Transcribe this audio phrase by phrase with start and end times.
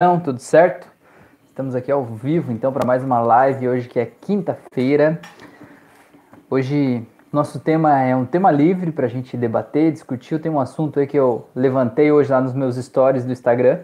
[0.00, 0.86] Então, tudo certo?
[1.48, 5.20] Estamos aqui ao vivo, então, para mais uma live hoje que é quinta-feira.
[6.48, 10.40] Hoje, nosso tema é um tema livre para a gente debater, discutir.
[10.40, 13.80] Tenho um assunto aí que eu levantei hoje lá nos meus stories do Instagram,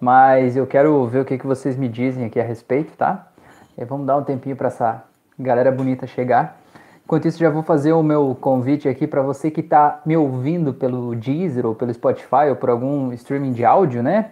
[0.00, 3.28] mas eu quero ver o que, que vocês me dizem aqui a respeito, tá?
[3.76, 5.04] E vamos dar um tempinho para essa
[5.38, 6.58] galera bonita chegar.
[7.04, 10.72] Enquanto isso, já vou fazer o meu convite aqui para você que está me ouvindo
[10.72, 14.30] pelo Deezer ou pelo Spotify ou por algum streaming de áudio, né?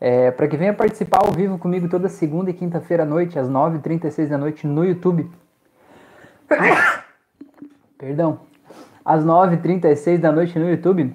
[0.00, 3.48] É, para que venha participar ao vivo comigo toda segunda e quinta-feira à noite, às
[3.48, 5.30] 9h36 da noite, no YouTube.
[7.98, 8.40] Perdão.
[9.04, 11.14] Às 9h36 da noite no YouTube,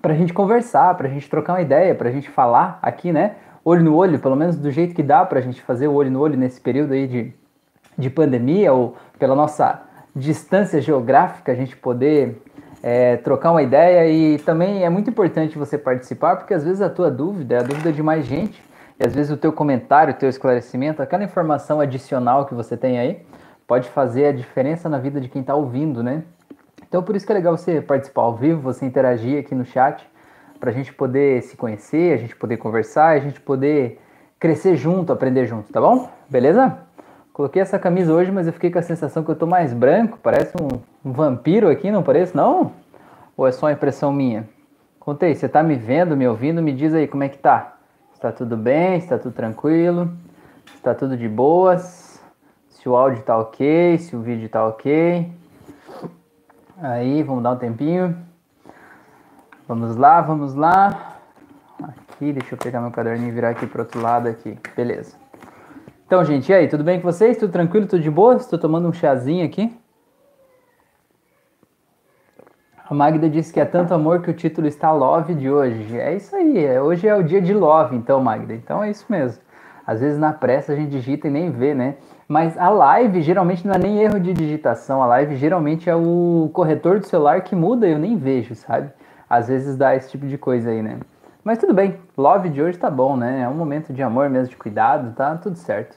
[0.00, 3.12] para a gente conversar, para a gente trocar uma ideia, para a gente falar aqui,
[3.12, 3.36] né?
[3.62, 6.10] Olho no olho, pelo menos do jeito que dá para a gente fazer o olho
[6.10, 7.32] no olho nesse período aí de,
[7.96, 9.82] de pandemia ou pela nossa
[10.14, 12.40] distância geográfica, a gente poder
[12.86, 16.90] é, trocar uma ideia e também é muito importante você participar, porque às vezes a
[16.90, 18.62] tua dúvida é a dúvida de mais gente,
[19.00, 22.98] e às vezes o teu comentário, o teu esclarecimento, aquela informação adicional que você tem
[22.98, 23.24] aí,
[23.66, 26.24] pode fazer a diferença na vida de quem está ouvindo, né?
[26.86, 30.06] Então por isso que é legal você participar ao vivo, você interagir aqui no chat,
[30.60, 33.98] para a gente poder se conhecer, a gente poder conversar, a gente poder
[34.38, 36.10] crescer junto, aprender junto, tá bom?
[36.28, 36.80] Beleza?
[37.34, 40.20] Coloquei essa camisa hoje, mas eu fiquei com a sensação que eu tô mais branco,
[40.22, 42.70] parece um, um vampiro aqui, não parece não?
[43.36, 44.48] Ou é só impressão minha?
[45.00, 46.62] Contei, você tá me vendo, me ouvindo?
[46.62, 47.76] Me diz aí como é que tá.
[48.14, 48.98] Está tudo bem?
[48.98, 50.12] Está tudo tranquilo?
[50.76, 52.22] Está tudo de boas?
[52.68, 55.32] Se o áudio tá ok, se o vídeo tá ok.
[56.80, 58.16] Aí, vamos dar um tempinho.
[59.66, 61.16] Vamos lá, vamos lá.
[61.82, 64.56] Aqui, deixa eu pegar meu caderninho e virar aqui pro outro lado aqui.
[64.76, 65.23] Beleza.
[66.06, 67.38] Então, gente, e aí, tudo bem com vocês?
[67.38, 67.86] Tudo tranquilo?
[67.86, 68.34] Tudo de boa?
[68.34, 69.74] Estou tomando um chazinho aqui.
[72.86, 75.98] A Magda disse que é tanto amor que o título está Love de hoje.
[75.98, 78.52] É isso aí, é, hoje é o dia de Love, então, Magda.
[78.52, 79.42] Então é isso mesmo.
[79.86, 81.96] Às vezes na pressa a gente digita e nem vê, né?
[82.28, 86.50] Mas a live geralmente não é nem erro de digitação, a live geralmente é o
[86.52, 88.90] corretor do celular que muda eu nem vejo, sabe?
[89.28, 90.98] Às vezes dá esse tipo de coisa aí, né?
[91.44, 93.42] Mas tudo bem, Love de hoje tá bom, né?
[93.42, 95.94] É um momento de amor mesmo, de cuidado, tá tudo certo.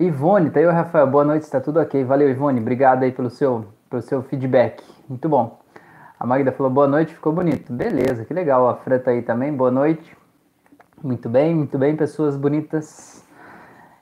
[0.00, 2.02] Ivone, tá aí o Rafael, boa noite, está tudo ok.
[2.02, 4.82] Valeu, Ivone, obrigado aí pelo seu, pelo seu feedback.
[5.08, 5.60] Muito bom.
[6.18, 7.72] A Magda falou boa noite, ficou bonito.
[7.72, 8.68] Beleza, que legal.
[8.68, 10.16] A Fran tá aí também, boa noite.
[11.00, 13.24] Muito bem, muito bem, pessoas bonitas.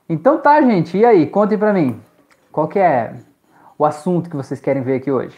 [0.09, 1.27] Então tá, gente, e aí?
[1.27, 2.01] Contem pra mim.
[2.51, 3.13] Qual que é
[3.77, 5.37] o assunto que vocês querem ver aqui hoje?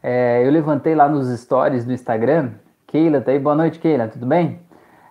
[0.00, 2.52] É, eu levantei lá nos stories do Instagram.
[2.90, 4.58] Keila tá aí, boa noite, Keila, tudo bem?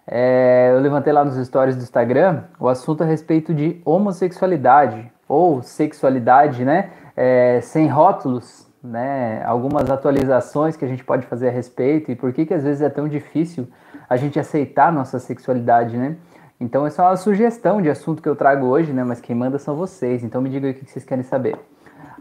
[0.06, 5.64] É, eu levantei lá nos stories do Instagram o assunto a respeito de homossexualidade ou
[5.64, 6.90] sexualidade, né?
[7.16, 12.34] É, sem rótulos, né, algumas atualizações que a gente pode fazer a respeito e por
[12.34, 13.66] que, que às vezes é tão difícil
[14.10, 16.18] a gente aceitar nossa sexualidade, né?
[16.60, 19.06] Então, essa é uma sugestão de assunto que eu trago hoje, né?
[19.06, 20.22] Mas quem manda são vocês.
[20.22, 21.58] Então, me diga o que vocês querem saber.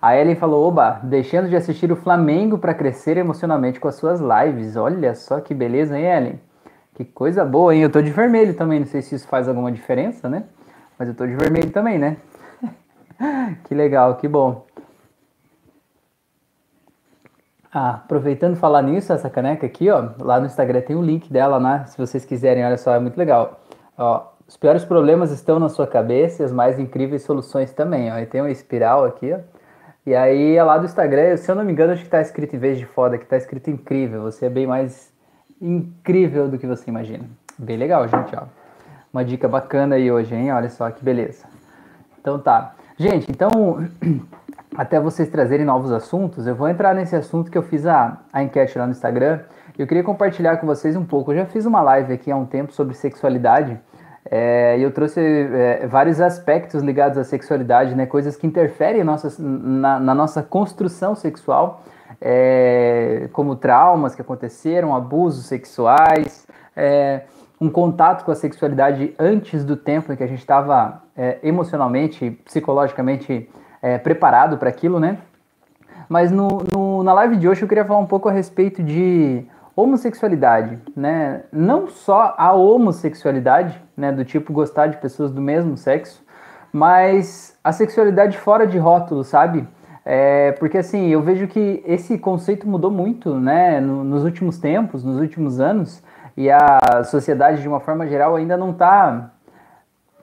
[0.00, 4.20] A Ellen falou: Oba, deixando de assistir o Flamengo para crescer emocionalmente com as suas
[4.20, 4.76] lives.
[4.76, 6.40] Olha só que beleza, hein, Ellen?
[6.94, 7.82] Que coisa boa, hein?
[7.82, 8.80] Eu tô de vermelho também.
[8.80, 10.44] Não sei se isso faz alguma diferença, né?
[10.98, 12.16] Mas eu tô de vermelho também, né?
[13.64, 14.66] que legal, que bom.
[17.72, 21.30] Ah, aproveitando falar nisso, essa caneca aqui, ó, lá no Instagram tem o um link
[21.30, 21.84] dela, né?
[21.86, 23.60] Se vocês quiserem, olha só, é muito legal.
[23.96, 28.18] Ó, os piores problemas estão na sua cabeça e as mais incríveis soluções também, ó.
[28.18, 29.57] E tem uma espiral aqui, ó.
[30.08, 32.56] E aí, é lá do Instagram, se eu não me engano, acho que tá escrito
[32.56, 34.22] em vez de foda, que tá escrito incrível.
[34.22, 35.12] Você é bem mais
[35.60, 37.26] incrível do que você imagina.
[37.58, 38.44] Bem legal, gente, ó.
[39.12, 40.50] Uma dica bacana aí hoje, hein?
[40.50, 41.44] Olha só que beleza.
[42.18, 42.74] Então tá.
[42.96, 43.50] Gente, então
[44.74, 48.42] até vocês trazerem novos assuntos, eu vou entrar nesse assunto que eu fiz a, a
[48.42, 49.40] enquete lá no Instagram.
[49.78, 51.32] Eu queria compartilhar com vocês um pouco.
[51.32, 53.78] Eu já fiz uma live aqui há um tempo sobre sexualidade
[54.30, 60.14] é, eu trouxe é, vários aspectos ligados à sexualidade, né, coisas que interferem na, na
[60.14, 61.82] nossa construção sexual,
[62.20, 66.46] é, como traumas que aconteceram, abusos sexuais,
[66.76, 67.22] é,
[67.60, 72.30] um contato com a sexualidade antes do tempo em que a gente estava é, emocionalmente,
[72.44, 73.48] psicologicamente
[73.82, 75.18] é, preparado para aquilo, né?
[76.08, 79.44] Mas no, no, na live de hoje eu queria falar um pouco a respeito de
[79.74, 81.42] homossexualidade, né?
[81.52, 86.24] Não só a homossexualidade, né, do tipo gostar de pessoas do mesmo sexo,
[86.72, 89.66] mas a sexualidade fora de rótulo, sabe?
[90.04, 95.02] É, porque assim, eu vejo que esse conceito mudou muito, né, no, nos últimos tempos,
[95.02, 96.02] nos últimos anos,
[96.36, 99.32] e a sociedade de uma forma geral ainda não está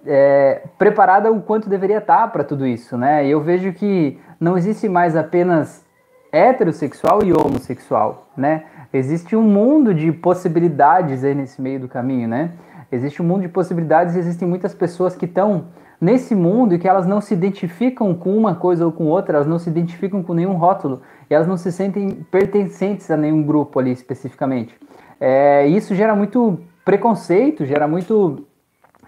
[0.06, 3.26] é, preparada o quanto deveria estar tá para tudo isso, né?
[3.26, 5.84] E eu vejo que não existe mais apenas
[6.32, 8.64] heterossexual e homossexual, né?
[8.94, 12.52] Existe um mundo de possibilidades aí nesse meio do caminho, né?
[12.92, 15.66] Existe um mundo de possibilidades e existem muitas pessoas que estão
[16.00, 19.48] nesse mundo e que elas não se identificam com uma coisa ou com outra, elas
[19.48, 23.80] não se identificam com nenhum rótulo e elas não se sentem pertencentes a nenhum grupo
[23.80, 24.78] ali especificamente.
[25.20, 28.46] É, isso gera muito preconceito, gera muito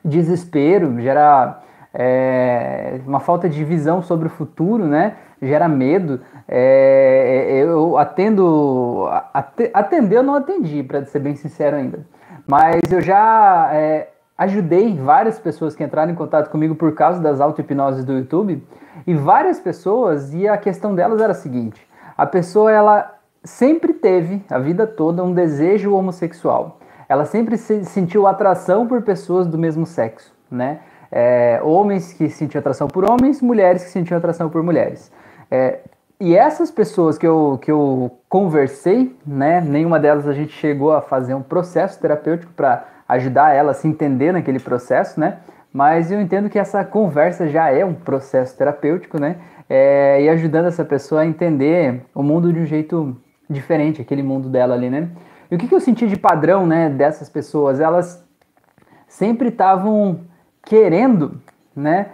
[0.04, 1.62] desespero, gera
[1.94, 5.16] é, uma falta de visão sobre o futuro, né?
[5.42, 6.22] Gera medo.
[6.48, 9.08] É, eu atendo,
[9.74, 12.06] atender eu não atendi, para ser bem sincero ainda.
[12.48, 17.42] Mas eu já é, ajudei várias pessoas que entraram em contato comigo por causa das
[17.42, 18.66] auto-hipnoses do YouTube.
[19.06, 21.86] E várias pessoas, e a questão delas era a seguinte:
[22.18, 26.80] a pessoa ela sempre teve, a vida toda, um desejo homossexual.
[27.10, 30.80] Ela sempre se sentiu atração por pessoas do mesmo sexo, né?
[31.12, 35.12] É, homens que sentiam atração por homens, mulheres que sentiam atração por mulheres.
[35.50, 35.80] É,
[36.20, 41.02] e essas pessoas que eu, que eu conversei, né, nenhuma delas a gente chegou a
[41.02, 45.38] fazer um processo terapêutico para ajudar ela a se entender naquele processo, né?
[45.72, 49.38] Mas eu entendo que essa conversa já é um processo terapêutico, né?
[49.70, 53.16] É, e ajudando essa pessoa a entender o mundo de um jeito
[53.50, 55.10] diferente, aquele mundo dela ali, né?
[55.52, 57.80] E o que, que eu senti de padrão, né, dessas pessoas?
[57.80, 58.26] Elas
[59.08, 60.22] sempre estavam
[60.64, 61.40] querendo,
[61.76, 62.08] né,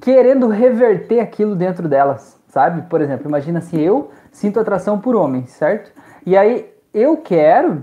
[0.00, 2.88] querendo reverter aquilo dentro delas, sabe?
[2.88, 5.92] Por exemplo, imagina assim, eu sinto atração por homens, certo?
[6.24, 7.82] E aí eu quero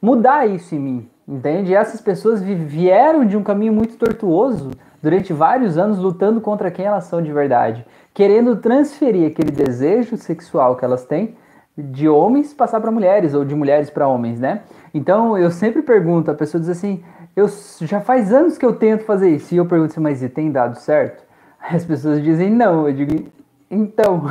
[0.00, 1.72] mudar isso em mim, entende?
[1.72, 4.70] E essas pessoas vieram de um caminho muito tortuoso
[5.02, 7.84] durante vários anos lutando contra quem elas são de verdade,
[8.14, 11.36] querendo transferir aquele desejo sexual que elas têm
[11.76, 14.60] de homens passar para mulheres ou de mulheres para homens, né?
[14.94, 17.02] Então eu sempre pergunto, a pessoa diz assim,
[17.34, 17.48] eu
[17.80, 20.52] já faz anos que eu tento fazer isso e eu pergunto assim, mas e tem
[20.52, 21.24] dado certo?
[21.60, 23.34] As pessoas dizem não, eu digo
[23.74, 24.22] então,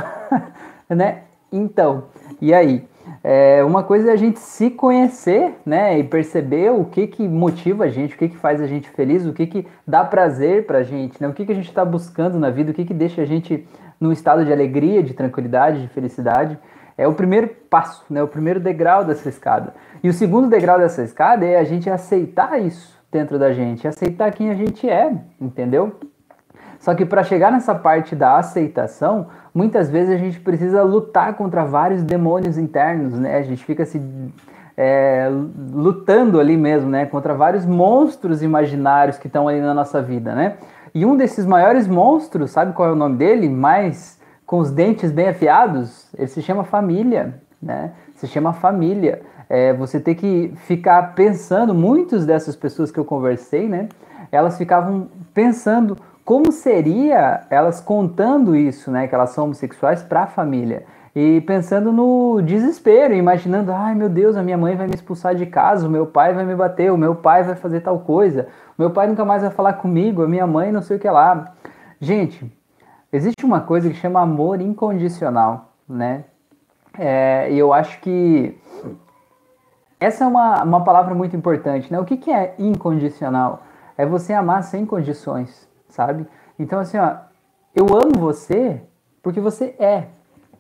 [0.90, 1.24] né?
[1.52, 2.06] Então,
[2.42, 2.88] e aí?
[3.22, 7.84] É, uma coisa é a gente se conhecer, né, e perceber o que que motiva
[7.86, 10.84] a gente, o que que faz a gente feliz, o que que dá prazer pra
[10.84, 13.22] gente, né, o que que a gente está buscando na vida, o que que deixa
[13.22, 13.68] a gente
[14.00, 16.58] num estado de alegria, de tranquilidade, de felicidade
[16.98, 18.22] é o primeiro passo, né?
[18.22, 19.74] O primeiro degrau dessa escada.
[20.04, 24.32] E o segundo degrau dessa escada é a gente aceitar isso dentro da gente, aceitar
[24.32, 25.96] quem a gente é, entendeu?
[26.84, 31.64] Só que para chegar nessa parte da aceitação, muitas vezes a gente precisa lutar contra
[31.64, 33.38] vários demônios internos, né?
[33.38, 34.02] A gente fica se
[34.76, 35.30] é,
[35.72, 37.06] lutando ali mesmo, né?
[37.06, 40.58] Contra vários monstros imaginários que estão ali na nossa vida, né?
[40.94, 43.48] E um desses maiores monstros, sabe qual é o nome dele?
[43.48, 47.94] Mais com os dentes bem afiados, ele se chama família, né?
[48.16, 49.22] Se chama família.
[49.50, 53.88] É, você tem que ficar pensando, muitas dessas pessoas que eu conversei, né?
[54.30, 59.08] Elas ficavam pensando como seria elas contando isso, né?
[59.08, 60.86] Que elas são homossexuais para a família.
[61.16, 65.46] E pensando no desespero, imaginando, ai meu Deus, a minha mãe vai me expulsar de
[65.46, 68.48] casa, o meu pai vai me bater, o meu pai vai fazer tal coisa,
[68.78, 71.10] o meu pai nunca mais vai falar comigo, a minha mãe não sei o que
[71.10, 71.54] lá.
[72.00, 72.52] Gente,
[73.14, 76.24] Existe uma coisa que chama amor incondicional, né?
[76.98, 78.60] É, e eu acho que
[80.00, 82.00] essa é uma, uma palavra muito importante, né?
[82.00, 83.62] O que, que é incondicional?
[83.96, 86.26] É você amar sem condições, sabe?
[86.58, 87.16] Então, assim, ó,
[87.76, 88.82] eu amo você
[89.22, 90.08] porque você é.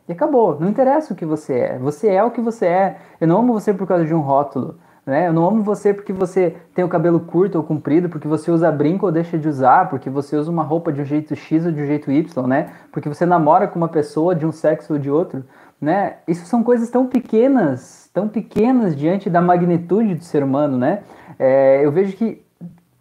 [0.08, 0.60] E acabou.
[0.60, 1.78] Não interessa o que você é.
[1.80, 2.98] Você é o que você é.
[3.20, 4.78] Eu não amo você por causa de um rótulo.
[5.06, 5.28] Né?
[5.28, 8.72] Eu não amo você porque você tem o cabelo curto ou comprido, porque você usa
[8.72, 11.72] brinco ou deixa de usar, porque você usa uma roupa de um jeito X ou
[11.72, 12.70] de um jeito Y, né?
[12.92, 15.44] Porque você namora com uma pessoa de um sexo ou de outro,
[15.82, 16.18] né?
[16.26, 21.04] Isso são coisas tão pequenas, tão pequenas diante da magnitude do ser humano, né?
[21.38, 22.42] É, eu vejo que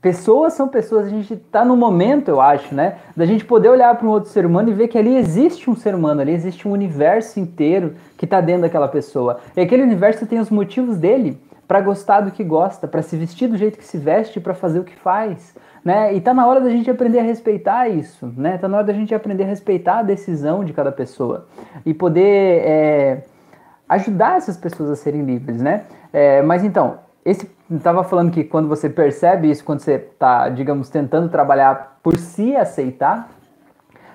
[0.02, 2.96] pessoas são pessoas, a gente está no momento, eu acho, né?
[3.16, 5.76] Da gente poder olhar para um outro ser humano e ver que ali existe um
[5.76, 9.38] ser humano, ali existe um universo inteiro que está dentro daquela pessoa.
[9.56, 13.48] E aquele universo tem os motivos dele para gostar do que gosta, para se vestir
[13.48, 15.54] do jeito que se veste, para fazer o que faz,
[15.84, 16.12] né?
[16.12, 18.58] E tá na hora da gente aprender a respeitar isso, né?
[18.58, 21.46] Tá na hora da gente aprender a respeitar a decisão de cada pessoa
[21.86, 23.22] e poder é,
[23.88, 25.84] ajudar essas pessoas a serem livres, né?
[26.12, 30.88] É, mas então, esse estava falando que quando você percebe isso, quando você está, digamos,
[30.88, 33.30] tentando trabalhar por se aceitar,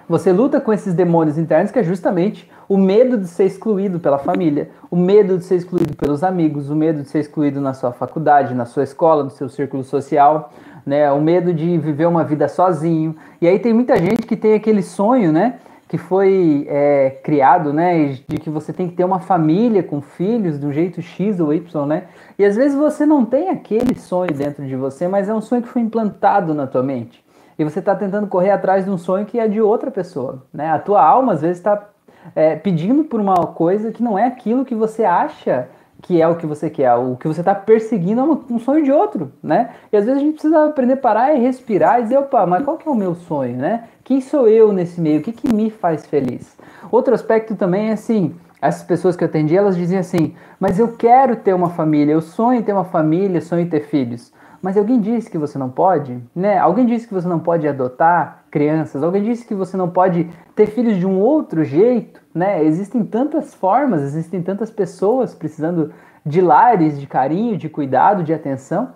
[0.08, 4.18] você luta com esses demônios internos que é justamente o medo de ser excluído pela
[4.18, 7.92] família, o medo de ser excluído pelos amigos, o medo de ser excluído na sua
[7.92, 10.52] faculdade, na sua escola, no seu círculo social,
[10.86, 11.12] né?
[11.12, 13.16] O medo de viver uma vida sozinho.
[13.42, 15.60] E aí tem muita gente que tem aquele sonho, né?
[15.88, 18.18] Que foi é, criado, né?
[18.28, 21.86] De que você tem que ter uma família com filhos um jeito X ou Y,
[21.86, 22.04] né?
[22.38, 25.62] E às vezes você não tem aquele sonho dentro de você, mas é um sonho
[25.62, 27.24] que foi implantado na tua mente.
[27.58, 30.70] E você está tentando correr atrás de um sonho que é de outra pessoa, né?
[30.70, 31.90] A tua alma às vezes está
[32.36, 35.70] é, pedindo por uma coisa que não é aquilo que você acha
[36.02, 38.92] que é o que você quer, o que você está perseguindo é um sonho de
[38.92, 39.72] outro, né?
[39.92, 42.64] E às vezes a gente precisa aprender a parar e respirar e dizer, opa, mas
[42.64, 43.86] qual que é o meu sonho, né?
[44.04, 45.20] Quem sou eu nesse meio?
[45.20, 46.56] O que, que me faz feliz?
[46.92, 50.90] Outro aspecto também é assim, essas pessoas que eu atendi, elas diziam assim, mas eu
[50.90, 54.32] quero ter uma família, eu sonho em ter uma família, sonho em ter filhos.
[54.62, 56.58] Mas alguém disse que você não pode, né?
[56.58, 60.68] Alguém disse que você não pode adotar crianças, alguém disse que você não pode ter
[60.68, 62.64] filhos de um outro jeito, né?
[62.64, 65.94] Existem tantas formas, existem tantas pessoas precisando
[66.26, 68.94] de lares, de carinho, de cuidado, de atenção,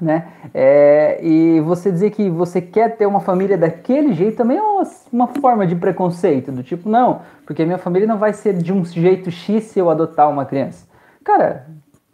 [0.00, 0.28] né?
[0.54, 4.82] É, e você dizer que você quer ter uma família daquele jeito também é uma,
[5.12, 8.84] uma, forma de preconceito, do tipo, não, porque minha família não vai ser de um
[8.84, 10.86] jeito X se eu adotar uma criança.
[11.24, 11.66] Cara,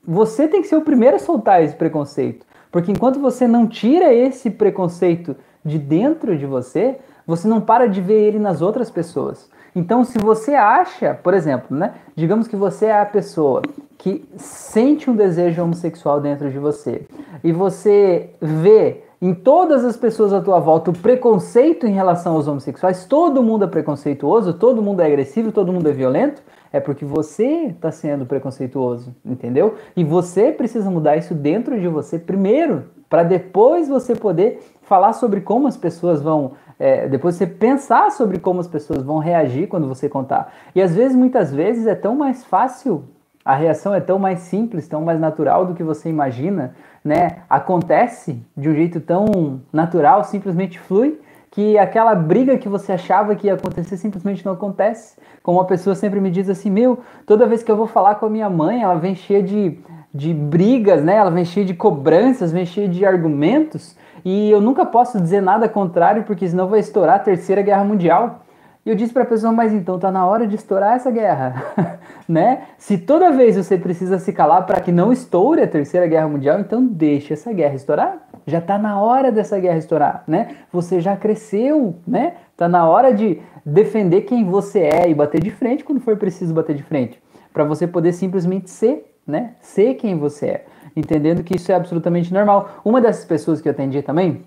[0.07, 2.45] você tem que ser o primeiro a soltar esse preconceito.
[2.75, 8.00] Porque enquanto você não tira esse preconceito de dentro de você, você não para de
[8.00, 9.49] ver ele nas outras pessoas.
[9.76, 13.62] Então, se você acha, por exemplo, né, digamos que você é a pessoa
[13.97, 17.07] que sente um desejo homossexual dentro de você
[17.45, 22.49] e você vê em todas as pessoas à tua volta o preconceito em relação aos
[22.49, 26.43] homossexuais, todo mundo é preconceituoso, todo mundo é agressivo, todo mundo é violento,
[26.75, 29.76] é porque você está sendo preconceituoso, entendeu?
[29.97, 35.40] E você precisa mudar isso dentro de você primeiro, para depois você poder falar sobre
[35.40, 36.54] como as pessoas vão.
[36.76, 40.52] É, depois você pensar sobre como as pessoas vão reagir quando você contar.
[40.75, 43.04] E às vezes, muitas vezes, é tão mais fácil,
[43.45, 47.45] a reação é tão mais simples, tão mais natural do que você imagina, né?
[47.49, 51.21] Acontece de um jeito tão natural, simplesmente flui,
[51.54, 55.16] que aquela briga que você achava que ia acontecer simplesmente não acontece.
[55.40, 58.26] Como uma pessoa sempre me diz assim: Meu, toda vez que eu vou falar com
[58.26, 59.78] a minha mãe, ela vem cheia de,
[60.12, 61.14] de brigas, né?
[61.14, 63.96] Ela vem cheia de cobranças, vem cheia de argumentos.
[64.25, 68.40] E eu nunca posso dizer nada contrário, porque senão vai estourar a Terceira Guerra Mundial.
[68.84, 71.62] E eu disse para a pessoa, mas então tá na hora de estourar essa guerra,
[72.28, 72.64] né?
[72.76, 76.58] Se toda vez você precisa se calar para que não estoure a Terceira Guerra Mundial,
[76.58, 78.18] então deixa essa guerra estourar.
[78.47, 80.57] Já tá na hora dessa guerra estourar, né?
[80.73, 82.35] Você já cresceu, né?
[82.57, 86.53] Tá na hora de defender quem você é e bater de frente quando for preciso
[86.53, 87.23] bater de frente,
[87.53, 89.55] para você poder simplesmente ser, né?
[89.61, 90.65] Ser quem você é
[90.97, 92.81] entendendo que isso é absolutamente normal.
[92.85, 94.45] Uma dessas pessoas que eu atendi também,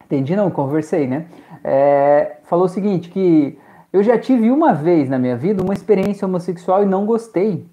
[0.00, 1.26] atendi não, conversei, né?
[1.64, 3.58] É, falou o seguinte, que
[3.92, 7.66] eu já tive uma vez na minha vida uma experiência homossexual e não gostei.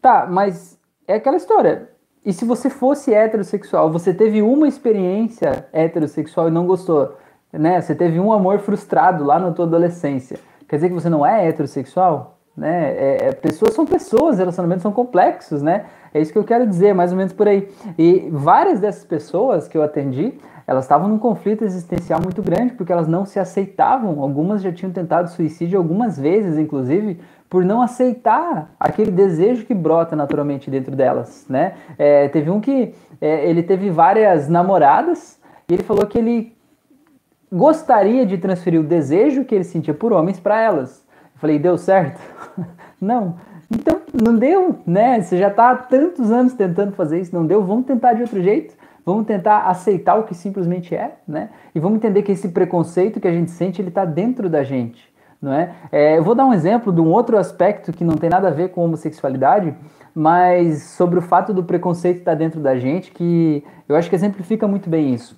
[0.00, 1.88] Tá, mas é aquela história.
[2.24, 7.16] E se você fosse heterossexual, você teve uma experiência heterossexual e não gostou,
[7.52, 7.80] né?
[7.80, 10.38] Você teve um amor frustrado lá na tua adolescência.
[10.68, 12.38] Quer dizer que você não é heterossexual?
[12.56, 12.92] Né?
[12.92, 15.86] É, é, pessoas são pessoas, relacionamentos são complexos, né?
[16.12, 17.68] É isso que eu quero dizer, mais ou menos por aí.
[17.98, 20.34] E várias dessas pessoas que eu atendi,
[20.66, 24.20] elas estavam num conflito existencial muito grande, porque elas não se aceitavam.
[24.20, 27.18] Algumas já tinham tentado suicídio algumas vezes, inclusive,
[27.48, 31.74] por não aceitar aquele desejo que brota naturalmente dentro delas, né?
[31.98, 36.56] É, teve um que é, ele teve várias namoradas e ele falou que ele
[37.50, 41.01] gostaria de transferir o desejo que ele sentia por homens para elas.
[41.42, 42.20] Falei, deu certo?
[43.00, 43.34] não.
[43.68, 45.20] Então, não deu, né?
[45.20, 48.40] Você já está há tantos anos tentando fazer isso, não deu, vamos tentar de outro
[48.40, 48.76] jeito.
[49.04, 51.50] Vamos tentar aceitar o que simplesmente é, né?
[51.74, 55.12] E vamos entender que esse preconceito que a gente sente, ele está dentro da gente,
[55.42, 55.72] não é?
[55.90, 56.16] é?
[56.16, 58.68] Eu vou dar um exemplo de um outro aspecto que não tem nada a ver
[58.68, 59.74] com homossexualidade,
[60.14, 64.14] mas sobre o fato do preconceito estar tá dentro da gente, que eu acho que
[64.14, 65.36] exemplifica muito bem isso.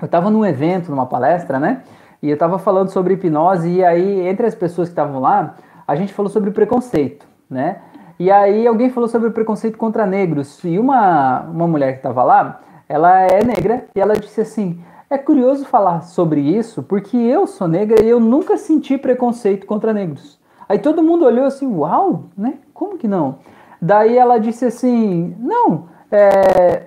[0.00, 1.82] Eu estava num evento, numa palestra, né?
[2.22, 5.56] E eu estava falando sobre hipnose, e aí, entre as pessoas que estavam lá,
[5.86, 7.78] a gente falou sobre preconceito né?
[8.18, 10.62] E aí alguém falou sobre preconceito contra negros.
[10.64, 15.16] E uma, uma mulher que estava lá, ela é negra e ela disse assim: é
[15.16, 20.38] curioso falar sobre isso porque eu sou negra e eu nunca senti preconceito contra negros.
[20.68, 22.58] Aí todo mundo olhou assim: uau, né?
[22.74, 23.38] Como que não?
[23.80, 26.86] Daí ela disse assim: não, é,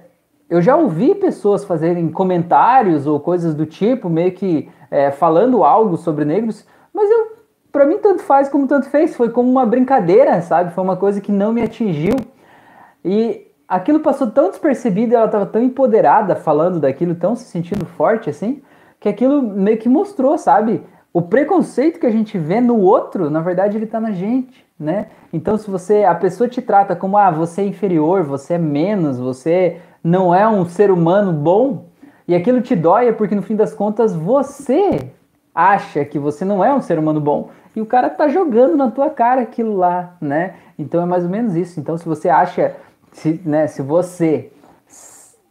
[0.51, 5.96] eu já ouvi pessoas fazerem comentários ou coisas do tipo, meio que é, falando algo
[5.96, 7.38] sobre negros, mas eu
[7.72, 10.74] para mim tanto faz como tanto fez, foi como uma brincadeira, sabe?
[10.74, 12.17] Foi uma coisa que não me atingiu.
[13.03, 18.29] E aquilo passou tão despercebido, ela estava tão empoderada falando daquilo, tão se sentindo forte
[18.29, 18.62] assim,
[19.00, 20.84] que aquilo meio que mostrou, sabe?
[21.13, 25.08] O preconceito que a gente vê no outro, na verdade, ele está na gente, né?
[25.31, 29.17] Então, se você, a pessoa te trata como, ah, você é inferior, você é menos,
[29.17, 31.86] você não é um ser humano bom,
[32.27, 35.12] e aquilo te dói, é porque no fim das contas você
[35.53, 38.89] acha que você não é um ser humano bom e o cara tá jogando na
[38.89, 40.55] tua cara aquilo lá, né?
[40.77, 41.79] Então é mais ou menos isso.
[41.79, 42.75] Então se você acha,
[43.12, 44.51] se, né, se você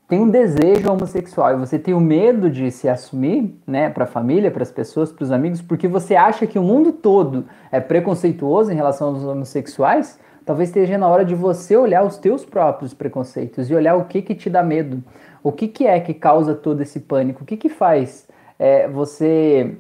[0.08, 4.06] tem um desejo homossexual e você tem o medo de se assumir, né, para a
[4.06, 7.78] família, para as pessoas, para os amigos, porque você acha que o mundo todo é
[7.78, 10.18] preconceituoso em relação aos homossexuais,
[10.50, 14.20] talvez esteja na hora de você olhar os teus próprios preconceitos e olhar o que
[14.20, 15.00] que te dá medo,
[15.44, 18.26] o que que é que causa todo esse pânico, o que que faz
[18.58, 19.76] é, você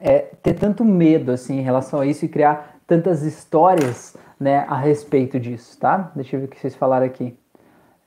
[0.00, 4.76] é, ter tanto medo assim em relação a isso e criar tantas histórias né, a
[4.76, 6.10] respeito disso, tá?
[6.16, 7.38] Deixa eu ver o que vocês falaram aqui.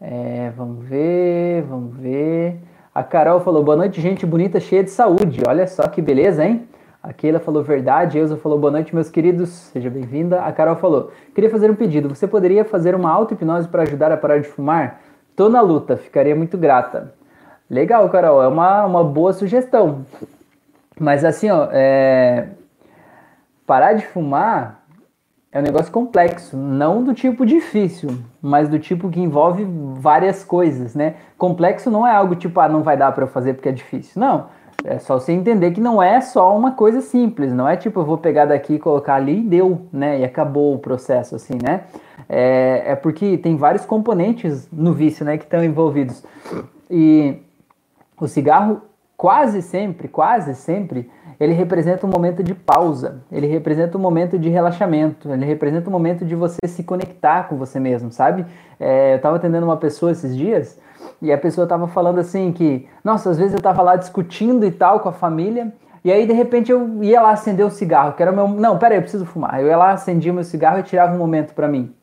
[0.01, 2.59] É, vamos ver, vamos ver.
[2.93, 5.41] A Carol falou, boa noite, gente bonita, cheia de saúde.
[5.47, 6.67] Olha só que beleza, hein?
[7.07, 10.41] A Keila falou verdade, Elza falou boa noite, meus queridos, seja bem-vinda.
[10.41, 14.17] A Carol falou, queria fazer um pedido, você poderia fazer uma auto-hipnose para ajudar a
[14.17, 15.01] parar de fumar?
[15.35, 17.13] Tô na luta, ficaria muito grata.
[17.69, 20.03] Legal, Carol, é uma, uma boa sugestão.
[20.99, 22.47] Mas assim, ó, é...
[23.67, 24.83] parar de fumar
[25.51, 30.95] é um negócio complexo, não do tipo difícil, mas do tipo que envolve várias coisas,
[30.95, 31.17] né?
[31.37, 34.19] Complexo não é algo tipo, ah, não vai dar para eu fazer porque é difícil.
[34.19, 34.47] Não,
[34.85, 38.05] é só você entender que não é só uma coisa simples, não é tipo eu
[38.05, 40.19] vou pegar daqui, colocar ali e deu, né?
[40.19, 41.81] E acabou o processo, assim, né?
[42.29, 46.23] É, é porque tem vários componentes no vício, né, que estão envolvidos.
[46.89, 47.37] E
[48.19, 48.81] o cigarro
[49.17, 54.49] quase sempre, quase sempre, ele representa um momento de pausa, ele representa um momento de
[54.49, 58.45] relaxamento, ele representa um momento de você se conectar com você mesmo, sabe?
[58.79, 60.79] É, eu estava atendendo uma pessoa esses dias
[61.21, 64.71] e a pessoa estava falando assim que, nossa, às vezes eu estava lá discutindo e
[64.71, 68.21] tal com a família, e aí de repente eu ia lá acender o cigarro, que
[68.21, 69.59] era meu, não, peraí, eu preciso fumar.
[69.59, 71.93] Eu ia lá, acendia meu cigarro e tirava um momento para mim.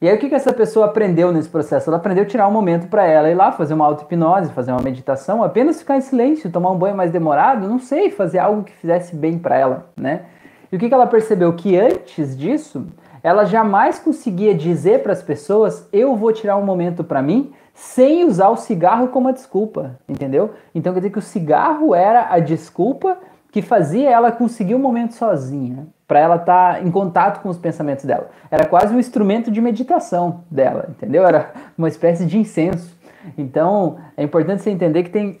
[0.00, 1.90] E aí o que, que essa pessoa aprendeu nesse processo?
[1.90, 4.80] Ela aprendeu a tirar um momento para ela ir lá fazer uma auto-hipnose, fazer uma
[4.80, 8.72] meditação, apenas ficar em silêncio, tomar um banho mais demorado, não sei, fazer algo que
[8.72, 10.22] fizesse bem para ela, né?
[10.70, 11.52] E o que, que ela percebeu?
[11.52, 12.86] Que antes disso,
[13.22, 18.24] ela jamais conseguia dizer para as pessoas: eu vou tirar um momento para mim, sem
[18.24, 20.52] usar o cigarro como desculpa, entendeu?
[20.74, 23.16] Então quer dizer que o cigarro era a desculpa
[23.52, 27.56] que fazia ela conseguir um momento sozinha, para ela estar tá em contato com os
[27.56, 28.30] pensamentos dela.
[28.50, 31.24] Era quase um instrumento de meditação dela, entendeu?
[31.24, 32.98] Era uma espécie de incenso.
[33.36, 35.38] Então, é importante você entender que tem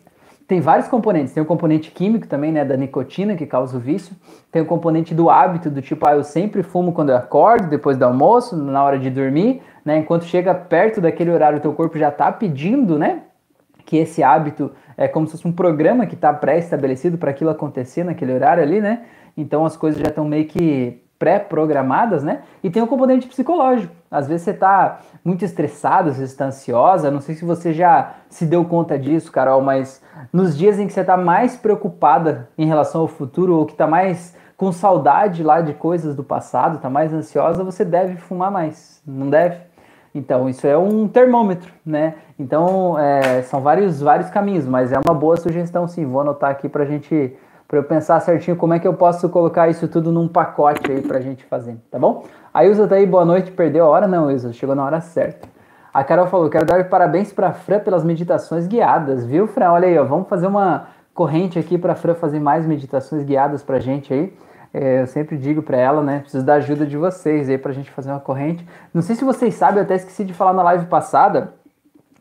[0.48, 1.34] tem vários componentes.
[1.34, 4.16] Tem o componente químico também, né, da nicotina, que causa o vício.
[4.50, 7.98] Tem o componente do hábito, do tipo, ah, eu sempre fumo quando eu acordo, depois
[7.98, 9.96] do almoço, na hora de dormir, né?
[9.96, 13.22] Enquanto chega perto daquele horário, o teu corpo já está pedindo, né,
[13.86, 18.04] que esse hábito é como se fosse um programa que está pré-estabelecido para aquilo acontecer
[18.04, 19.06] naquele horário ali, né?
[19.34, 22.42] Então as coisas já estão meio que pré-programadas, né?
[22.62, 23.94] E tem o componente psicológico.
[24.10, 27.10] Às vezes você está muito estressado, você está ansiosa.
[27.10, 30.92] Não sei se você já se deu conta disso, Carol, mas nos dias em que
[30.92, 35.62] você está mais preocupada em relação ao futuro ou que está mais com saudade lá
[35.62, 39.67] de coisas do passado, está mais ansiosa, você deve fumar mais, não deve?
[40.18, 42.14] Então, isso é um termômetro, né?
[42.38, 46.04] Então, é, são vários, vários caminhos, mas é uma boa sugestão, sim.
[46.04, 47.36] Vou anotar aqui para a gente
[47.68, 51.02] para eu pensar certinho como é que eu posso colocar isso tudo num pacote aí
[51.02, 52.24] pra gente fazer, tá bom?
[52.52, 54.08] A Ilza tá aí, boa noite, perdeu a hora?
[54.08, 55.46] Não, Ilza, chegou na hora certa.
[55.92, 59.70] A Carol falou, quero dar parabéns pra Fran pelas meditações guiadas, viu, Fran?
[59.70, 63.78] Olha aí, ó, vamos fazer uma corrente aqui pra Fran fazer mais meditações guiadas pra
[63.78, 64.32] gente aí.
[64.72, 66.20] É, eu sempre digo para ela, né?
[66.20, 68.66] Preciso da ajuda de vocês aí pra gente fazer uma corrente.
[68.92, 71.54] Não sei se vocês sabem, eu até esqueci de falar na live passada,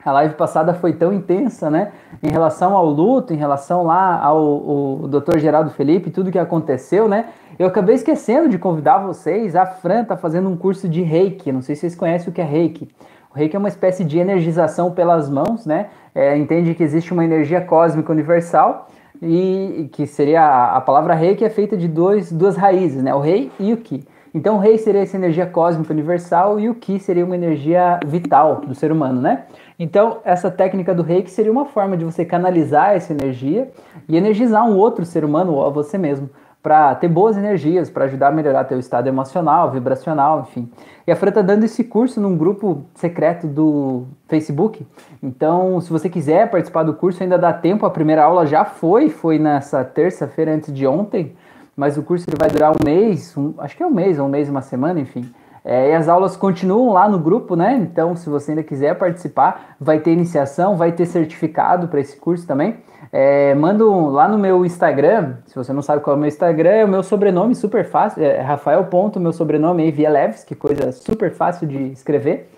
[0.06, 1.92] a live passada foi tão intensa, né?
[2.24, 5.38] Em relação ao luto, em relação lá ao, ao Dr.
[5.38, 7.26] Geraldo Felipe, tudo que aconteceu, né?
[7.60, 9.54] Eu acabei esquecendo de convidar vocês.
[9.54, 11.52] A Fran tá fazendo um curso de Reiki.
[11.52, 12.88] Não sei se vocês conhecem o que é Reiki.
[13.34, 15.88] O Reiki é uma espécie de energização pelas mãos, né?
[16.16, 18.88] É, entende que existe uma energia cósmica universal
[19.22, 23.14] e que seria a, a palavra Reiki é feita de dois, duas raízes, né?
[23.14, 24.06] O Rei e o Ki.
[24.34, 28.62] Então o Rei seria essa energia cósmica universal e o Ki seria uma energia vital
[28.62, 29.46] do ser humano, né?
[29.80, 33.72] Então, essa técnica do reiki seria uma forma de você canalizar essa energia
[34.10, 36.30] e energizar um outro ser humano ou você mesmo,
[36.68, 40.70] para ter boas energias, para ajudar a melhorar teu estado emocional, vibracional, enfim.
[41.08, 44.86] E a Fran está dando esse curso num grupo secreto do Facebook.
[45.24, 47.86] Então, se você quiser participar do curso, ainda dá tempo.
[47.86, 51.38] A primeira aula já foi, foi nessa terça-feira antes de ontem,
[51.74, 54.28] mas o curso ele vai durar um mês, um, acho que é um mês, um
[54.28, 55.24] mês, uma semana, enfim.
[55.64, 57.78] É, e as aulas continuam lá no grupo, né?
[57.78, 62.46] Então, se você ainda quiser participar, vai ter iniciação, vai ter certificado para esse curso
[62.46, 62.76] também.
[63.12, 66.28] É, manda um, lá no meu Instagram, se você não sabe qual é o meu
[66.28, 68.84] Instagram, é o meu sobrenome super fácil, é Rafael.
[68.86, 72.52] Ponto, meu sobrenome aí, Via Leves, que coisa super fácil de escrever.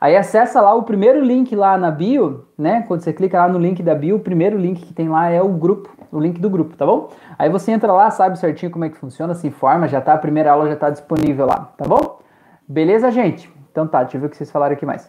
[0.00, 2.84] Aí acessa lá o primeiro link lá na bio, né?
[2.88, 5.40] Quando você clica lá no link da bio, o primeiro link que tem lá é
[5.40, 7.10] o grupo, o link do grupo, tá bom?
[7.38, 10.18] Aí você entra lá, sabe certinho como é que funciona, se informa, já tá, a
[10.18, 12.18] primeira aula já tá disponível lá, tá bom?
[12.66, 13.48] Beleza, gente?
[13.70, 15.08] Então tá, deixa eu ver o que vocês falaram aqui mais.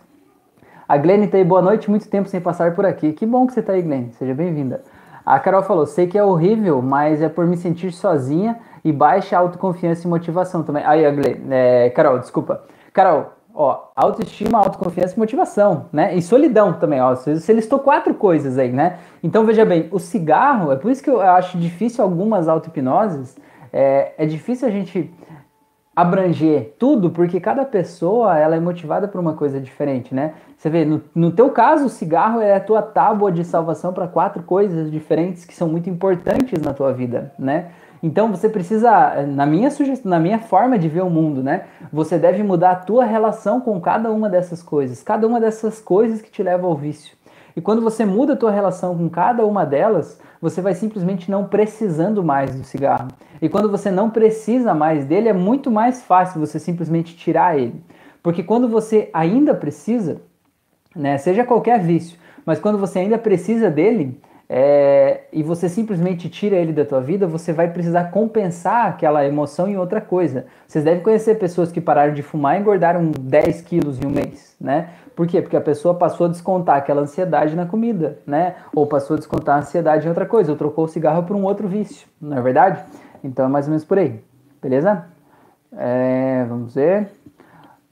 [0.87, 3.13] A Glenn tá aí, boa noite, muito tempo sem passar por aqui.
[3.13, 4.81] Que bom que você tá aí, Glenn, seja bem-vinda.
[5.25, 9.37] A Carol falou, sei que é horrível, mas é por me sentir sozinha e baixa
[9.37, 10.83] autoconfiança e motivação também.
[10.85, 12.63] Aí, a Glenn, é, Carol, desculpa.
[12.91, 16.13] Carol, ó, autoestima, autoconfiança e motivação, né?
[16.15, 17.15] E solidão também, ó.
[17.15, 18.97] Você listou quatro coisas aí, né?
[19.23, 23.37] Então veja bem, o cigarro, é por isso que eu acho difícil algumas auto-hipnoses,
[23.71, 25.09] é, é difícil a gente
[25.95, 30.33] abranger tudo, porque cada pessoa ela é motivada por uma coisa diferente, né?
[30.57, 34.07] Você vê, no, no teu caso, o cigarro é a tua tábua de salvação para
[34.07, 37.71] quatro coisas diferentes que são muito importantes na tua vida, né?
[38.01, 41.65] Então você precisa, na minha sugestão, na minha forma de ver o mundo, né?
[41.91, 46.21] Você deve mudar a tua relação com cada uma dessas coisas, cada uma dessas coisas
[46.21, 47.15] que te levam ao vício.
[47.55, 51.45] E quando você muda a tua relação com cada uma delas, você vai simplesmente não
[51.45, 53.09] precisando mais do cigarro.
[53.41, 57.83] E quando você não precisa mais dele, é muito mais fácil você simplesmente tirar ele.
[58.21, 60.21] Porque quando você ainda precisa,
[60.95, 66.55] né, seja qualquer vício, mas quando você ainda precisa dele, é, e você simplesmente tira
[66.55, 70.45] ele da tua vida, você vai precisar compensar aquela emoção em outra coisa.
[70.67, 74.55] Vocês devem conhecer pessoas que pararam de fumar e engordaram 10 quilos em um mês,
[74.59, 74.89] né?
[75.15, 75.41] Por quê?
[75.41, 78.55] Porque a pessoa passou a descontar aquela ansiedade na comida, né?
[78.73, 81.43] Ou passou a descontar a ansiedade em outra coisa, ou trocou o cigarro por um
[81.43, 82.83] outro vício, não é verdade?
[83.23, 84.19] Então é mais ou menos por aí,
[84.61, 85.05] beleza?
[85.75, 87.09] É, vamos ver.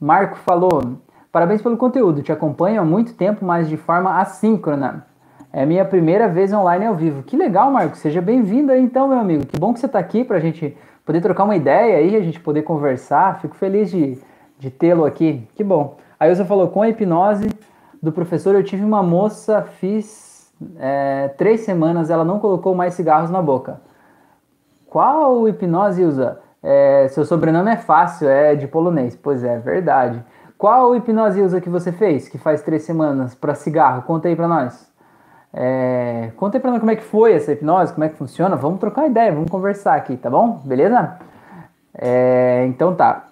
[0.00, 0.96] Marco falou:
[1.30, 5.06] parabéns pelo conteúdo, te acompanho há muito tempo, mas de forma assíncrona.
[5.54, 7.22] É minha primeira vez online ao vivo.
[7.22, 7.94] Que legal, Marco.
[7.94, 9.44] Seja bem-vindo aí então, meu amigo.
[9.44, 12.22] Que bom que você está aqui para a gente poder trocar uma ideia aí, a
[12.22, 13.38] gente poder conversar.
[13.38, 14.16] Fico feliz de,
[14.58, 15.46] de tê-lo aqui.
[15.54, 15.98] Que bom.
[16.22, 17.50] Aí você falou, com a hipnose
[18.00, 23.28] do professor, eu tive uma moça, fiz é, três semanas, ela não colocou mais cigarros
[23.28, 23.80] na boca.
[24.88, 26.38] Qual hipnose usa?
[26.62, 29.16] É, seu sobrenome é fácil, é de polonês.
[29.16, 30.24] Pois é, verdade.
[30.56, 34.02] Qual hipnose usa que você fez, que faz três semanas, para cigarro?
[34.02, 34.88] Conta aí para nós.
[35.52, 38.54] É, conta aí pra nós como é que foi essa hipnose, como é que funciona.
[38.54, 40.60] Vamos trocar ideia, vamos conversar aqui, tá bom?
[40.64, 41.18] Beleza?
[41.98, 43.31] É, então tá.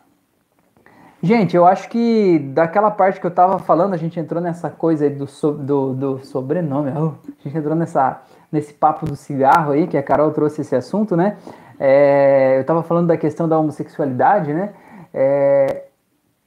[1.23, 5.05] Gente, eu acho que daquela parte que eu tava falando, a gente entrou nessa coisa
[5.05, 6.91] aí do, so, do, do sobrenome.
[6.91, 7.13] A
[7.45, 11.37] gente entrou nessa, nesse papo do cigarro aí, que a Carol trouxe esse assunto, né?
[11.79, 14.71] É, eu tava falando da questão da homossexualidade, né?
[15.13, 15.85] É,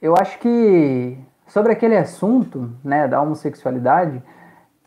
[0.02, 4.20] eu acho que sobre aquele assunto, né, da homossexualidade,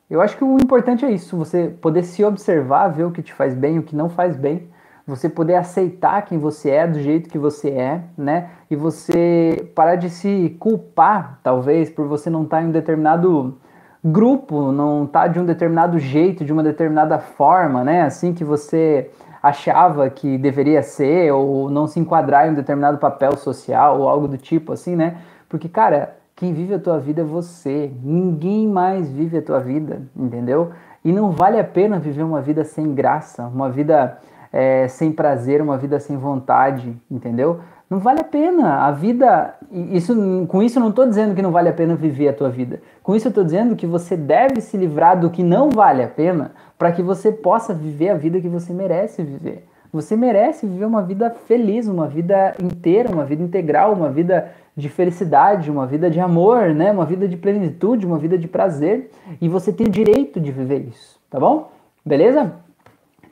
[0.09, 3.33] eu acho que o importante é isso, você poder se observar, ver o que te
[3.33, 4.69] faz bem, o que não faz bem,
[5.07, 8.49] você poder aceitar quem você é do jeito que você é, né?
[8.69, 13.57] E você parar de se culpar, talvez, por você não estar em um determinado
[14.03, 18.01] grupo, não estar de um determinado jeito, de uma determinada forma, né?
[18.01, 19.09] Assim que você
[19.41, 24.27] achava que deveria ser, ou não se enquadrar em um determinado papel social, ou algo
[24.27, 25.19] do tipo, assim, né?
[25.47, 27.89] Porque, cara, quem vive a tua vida é você.
[28.03, 30.71] Ninguém mais vive a tua vida, entendeu?
[31.03, 34.17] E não vale a pena viver uma vida sem graça, uma vida
[34.51, 37.59] é, sem prazer, uma vida sem vontade, entendeu?
[37.89, 38.85] Não vale a pena.
[38.85, 39.55] A vida.
[39.71, 40.13] Isso,
[40.47, 42.81] com isso, eu não estou dizendo que não vale a pena viver a tua vida.
[43.01, 46.07] Com isso, eu estou dizendo que você deve se livrar do que não vale a
[46.07, 49.65] pena para que você possa viver a vida que você merece viver.
[49.91, 54.89] Você merece viver uma vida feliz, uma vida inteira, uma vida integral, uma vida de
[54.89, 56.91] felicidade, uma vida de amor, né?
[56.91, 59.09] Uma vida de plenitude, uma vida de prazer,
[59.41, 61.71] e você tem o direito de viver isso, tá bom?
[62.05, 62.53] Beleza?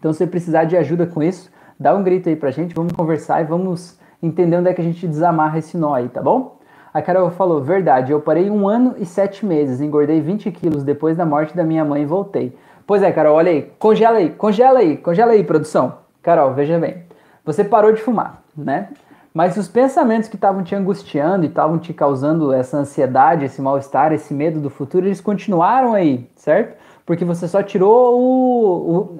[0.05, 2.93] Então, se você precisar de ajuda com isso, dá um grito aí pra gente, vamos
[2.93, 6.59] conversar e vamos entender onde é que a gente desamarra esse nó aí, tá bom?
[6.93, 11.17] A Carol falou, verdade, eu parei um ano e sete meses, engordei 20 quilos depois
[11.17, 12.55] da morte da minha mãe e voltei.
[12.85, 15.95] Pois é, Carol, olha aí, congela aí, congela aí, congela aí, produção.
[16.21, 16.97] Carol, veja bem,
[17.43, 18.89] você parou de fumar, né?
[19.33, 24.13] Mas os pensamentos que estavam te angustiando e estavam te causando essa ansiedade, esse mal-estar,
[24.13, 26.77] esse medo do futuro, eles continuaram aí, certo?
[27.05, 28.97] Porque você só tirou o.
[28.97, 29.17] o?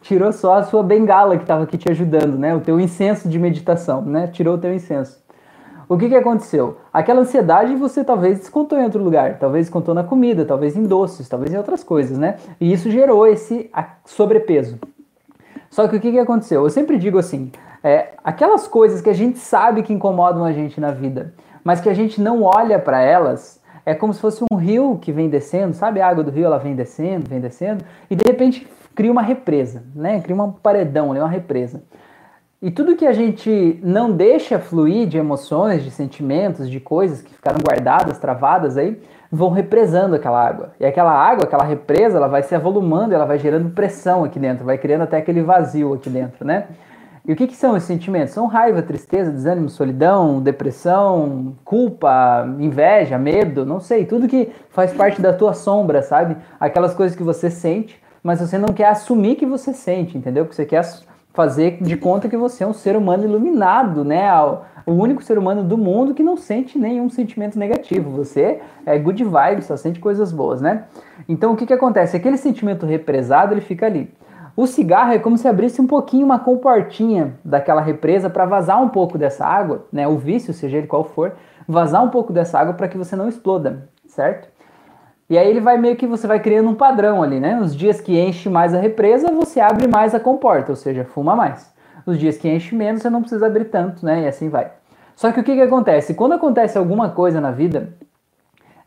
[0.00, 2.54] Tirou só a sua bengala que estava aqui te ajudando, né?
[2.54, 4.26] O teu incenso de meditação, né?
[4.28, 5.20] Tirou o teu incenso.
[5.88, 6.78] O que, que aconteceu?
[6.92, 11.28] Aquela ansiedade você talvez descontou em outro lugar, talvez descontou na comida, talvez em doces,
[11.28, 12.36] talvez em outras coisas, né?
[12.60, 13.68] E isso gerou esse
[14.04, 14.78] sobrepeso.
[15.68, 16.62] Só que o que, que aconteceu?
[16.62, 17.50] Eu sempre digo assim:
[17.82, 21.34] é, aquelas coisas que a gente sabe que incomodam a gente na vida,
[21.64, 23.59] mas que a gente não olha para elas,
[23.90, 26.00] é como se fosse um rio que vem descendo, sabe?
[26.00, 29.82] A água do rio ela vem descendo, vem descendo, e de repente cria uma represa,
[29.94, 30.20] né?
[30.20, 31.82] Cria um paredão, uma represa.
[32.62, 37.34] E tudo que a gente não deixa fluir de emoções, de sentimentos, de coisas que
[37.34, 39.00] ficaram guardadas, travadas aí,
[39.32, 40.72] vão represando aquela água.
[40.78, 44.64] E aquela água, aquela represa, ela vai se avolumando, ela vai gerando pressão aqui dentro,
[44.64, 46.66] vai criando até aquele vazio aqui dentro, né?
[47.26, 48.32] E o que, que, são esses sentimentos?
[48.32, 55.20] São raiva, tristeza, desânimo, solidão, depressão, culpa, inveja, medo, não sei, tudo que faz parte
[55.20, 56.36] da tua sombra, sabe?
[56.58, 60.44] Aquelas coisas que você sente, mas você não quer assumir que você sente, entendeu?
[60.44, 60.82] Porque você quer
[61.32, 64.28] fazer de conta que você é um ser humano iluminado, né?
[64.86, 68.10] O único ser humano do mundo que não sente nenhum sentimento negativo.
[68.10, 70.84] Você é good vibes, só sente coisas boas, né?
[71.28, 72.16] Então o que, que acontece?
[72.16, 74.10] Aquele sentimento represado ele fica ali.
[74.56, 78.88] O cigarro é como se abrisse um pouquinho uma comportinha daquela represa para vazar um
[78.88, 80.06] pouco dessa água, né?
[80.08, 81.34] O vício, seja ele qual for,
[81.66, 84.48] vazar um pouco dessa água para que você não exploda, certo?
[85.28, 87.60] E aí ele vai meio que você vai criando um padrão ali, né?
[87.60, 91.36] Os dias que enche mais a represa, você abre mais a comporta, ou seja, fuma
[91.36, 91.72] mais.
[92.04, 94.22] Os dias que enche menos, você não precisa abrir tanto, né?
[94.22, 94.72] E assim vai.
[95.14, 96.14] Só que o que, que acontece?
[96.14, 97.92] Quando acontece alguma coisa na vida,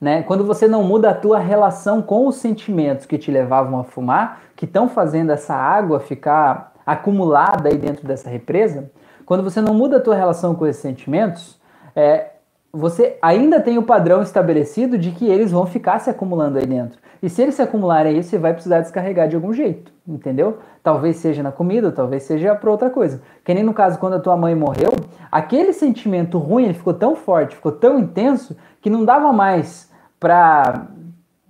[0.03, 0.21] né?
[0.21, 4.41] Quando você não muda a tua relação com os sentimentos que te levavam a fumar,
[4.53, 8.91] que estão fazendo essa água ficar acumulada aí dentro dessa represa,
[9.25, 11.57] quando você não muda a tua relação com esses sentimentos,
[11.95, 12.31] é,
[12.69, 16.99] você ainda tem o padrão estabelecido de que eles vão ficar se acumulando aí dentro.
[17.21, 20.57] E se eles se acumularem aí, você vai precisar descarregar de algum jeito, entendeu?
[20.83, 23.21] Talvez seja na comida, talvez seja para outra coisa.
[23.45, 24.91] Que nem no caso quando a tua mãe morreu,
[25.31, 29.92] aquele sentimento ruim ele ficou tão forte, ficou tão intenso, que não dava mais
[30.23, 30.87] para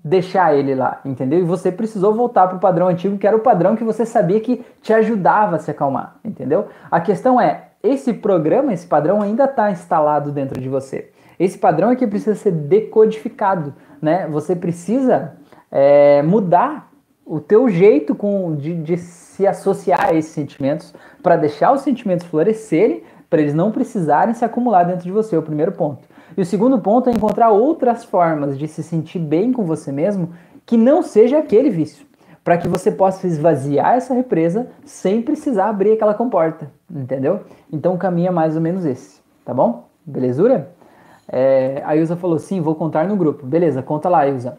[0.04, 1.38] deixar ele lá, entendeu?
[1.38, 4.40] E você precisou voltar para o padrão antigo, que era o padrão que você sabia
[4.40, 6.70] que te ajudava a se acalmar, entendeu?
[6.90, 11.12] A questão é, esse programa, esse padrão ainda está instalado dentro de você.
[11.40, 14.28] Esse padrão é que precisa ser decodificado, né?
[14.28, 15.36] Você precisa
[15.72, 16.90] é, mudar
[17.24, 22.26] o teu jeito com, de, de se associar a esses sentimentos para deixar os sentimentos
[22.26, 26.08] florescerem, para eles não precisarem se acumular dentro de você, é o primeiro ponto.
[26.38, 30.30] E o segundo ponto é encontrar outras formas de se sentir bem com você mesmo
[30.68, 32.06] que não seja aquele vício,
[32.44, 37.40] para que você possa esvaziar essa represa sem precisar abrir aquela comporta, entendeu?
[37.72, 39.88] Então o caminho é mais ou menos esse, tá bom?
[40.06, 40.70] Belezura?
[41.28, 43.48] É, a Ilza falou, sim, vou contar no grupo.
[43.48, 44.56] Beleza, conta lá, Ilza.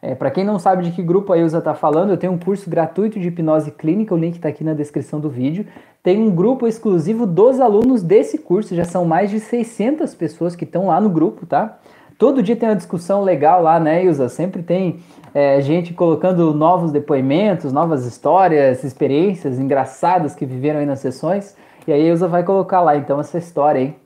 [0.00, 2.38] É, Para quem não sabe de que grupo a Ilza está falando, eu tenho um
[2.38, 5.66] curso gratuito de hipnose clínica, o link está aqui na descrição do vídeo.
[6.02, 10.64] Tem um grupo exclusivo dos alunos desse curso, já são mais de 600 pessoas que
[10.64, 11.78] estão lá no grupo, tá?
[12.16, 14.28] Todo dia tem uma discussão legal lá, né, Ilza?
[14.28, 15.00] Sempre tem
[15.34, 21.56] é, gente colocando novos depoimentos, novas histórias, experiências engraçadas que viveram aí nas sessões.
[21.86, 23.96] E aí a Ilza vai colocar lá, então, essa história aí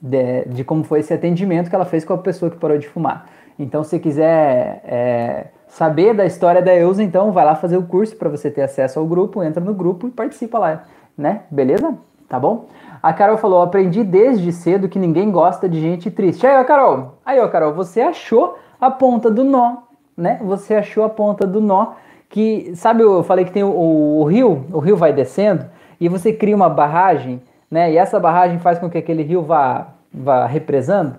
[0.00, 2.88] de, de, como foi esse atendimento que ela fez com a pessoa que parou de
[2.88, 3.26] fumar.
[3.60, 8.16] Então, se quiser é, saber da história da Eusa, então vai lá fazer o curso
[8.16, 10.84] para você ter acesso ao grupo, entra no grupo e participa lá,
[11.16, 11.42] né?
[11.50, 11.94] Beleza?
[12.28, 12.66] Tá bom?
[13.02, 16.46] A Carol falou: aprendi desde cedo que ninguém gosta de gente triste.
[16.46, 19.76] Aí, ó, Carol, aí, ó, Carol, você achou a ponta do nó,
[20.16, 20.40] né?
[20.42, 21.92] Você achou a ponta do nó
[22.28, 25.66] que, sabe, eu falei que tem o, o, o rio, o rio vai descendo
[26.00, 27.92] e você cria uma barragem né?
[27.92, 31.16] E essa barragem faz com que aquele rio vá, vá represando.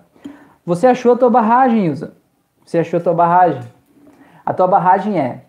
[0.65, 2.13] Você achou a tua barragem, Ilza.
[2.71, 3.63] Você achou a tua barragem.
[4.45, 5.41] A tua barragem é: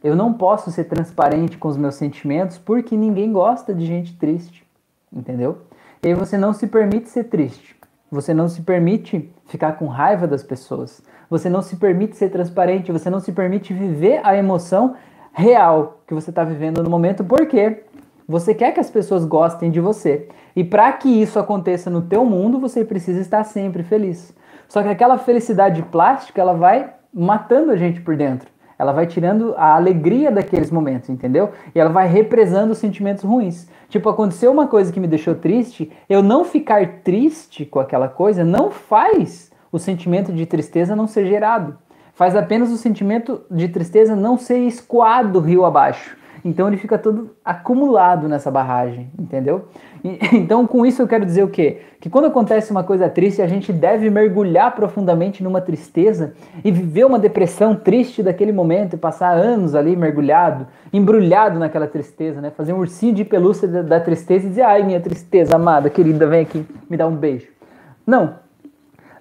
[0.00, 4.64] eu não posso ser transparente com os meus sentimentos porque ninguém gosta de gente triste.
[5.12, 5.58] Entendeu?
[6.00, 7.74] E aí você não se permite ser triste.
[8.12, 11.02] Você não se permite ficar com raiva das pessoas.
[11.28, 12.92] Você não se permite ser transparente.
[12.92, 14.94] Você não se permite viver a emoção
[15.32, 17.24] real que você está vivendo no momento.
[17.24, 17.82] Por quê?
[18.28, 20.28] Você quer que as pessoas gostem de você.
[20.54, 24.32] E para que isso aconteça no teu mundo, você precisa estar sempre feliz.
[24.68, 28.48] Só que aquela felicidade plástica, ela vai matando a gente por dentro.
[28.78, 31.50] Ela vai tirando a alegria daqueles momentos, entendeu?
[31.74, 33.68] E ela vai represando os sentimentos ruins.
[33.88, 38.44] Tipo, aconteceu uma coisa que me deixou triste, eu não ficar triste com aquela coisa
[38.44, 41.76] não faz o sentimento de tristeza não ser gerado.
[42.12, 46.16] Faz apenas o sentimento de tristeza não ser escoado rio abaixo.
[46.48, 49.66] Então ele fica todo acumulado nessa barragem, entendeu?
[50.02, 51.82] E, então com isso eu quero dizer o quê?
[52.00, 56.32] Que quando acontece uma coisa triste, a gente deve mergulhar profundamente numa tristeza
[56.64, 62.40] e viver uma depressão triste daquele momento e passar anos ali mergulhado, embrulhado naquela tristeza,
[62.40, 62.50] né?
[62.50, 66.26] Fazer um ursinho de pelúcia da, da tristeza e dizer: "Ai, minha tristeza amada, querida,
[66.26, 67.48] vem aqui, me dá um beijo".
[68.06, 68.36] Não.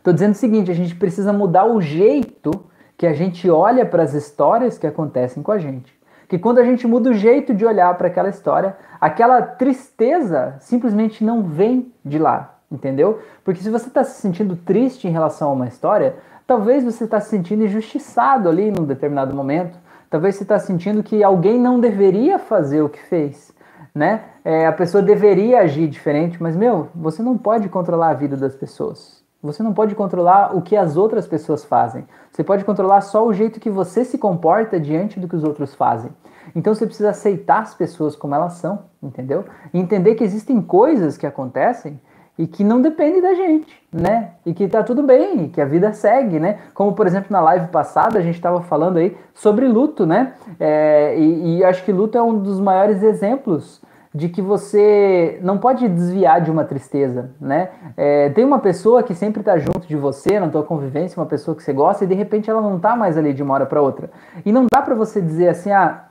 [0.02, 2.52] Tô dizendo o seguinte, a gente precisa mudar o jeito
[2.98, 6.63] que a gente olha para as histórias que acontecem com a gente que quando a
[6.63, 12.20] gente muda o jeito de olhar para aquela história, aquela tristeza simplesmente não vem de
[12.20, 13.20] lá, entendeu?
[13.44, 17.20] Porque se você está se sentindo triste em relação a uma história, talvez você está
[17.20, 19.78] se sentindo injustiçado ali num determinado momento,
[20.10, 23.54] talvez você está sentindo que alguém não deveria fazer o que fez,
[23.96, 24.24] né?
[24.44, 28.56] É, a pessoa deveria agir diferente, mas meu, você não pode controlar a vida das
[28.56, 29.16] pessoas.
[29.41, 32.06] Você não pode controlar o que as outras pessoas fazem.
[32.32, 35.76] Você pode controlar só o jeito que você se comporta diante do que os outros
[35.76, 36.12] fazem.
[36.56, 39.45] Então você precisa aceitar as pessoas como elas são, entendeu?
[39.73, 42.00] E entender que existem coisas que acontecem
[42.38, 44.32] e que não dependem da gente, né?
[44.45, 46.60] E que tá tudo bem, que a vida segue, né?
[46.73, 50.34] Como por exemplo na live passada a gente estava falando aí sobre luto, né?
[50.60, 53.82] É, e, e acho que luto é um dos maiores exemplos
[54.13, 57.70] de que você não pode desviar de uma tristeza, né?
[57.96, 61.56] É, tem uma pessoa que sempre está junto de você na tua convivência, uma pessoa
[61.56, 63.82] que você gosta e de repente ela não está mais ali de uma hora para
[63.82, 64.10] outra.
[64.46, 66.06] E não dá para você dizer assim, ah,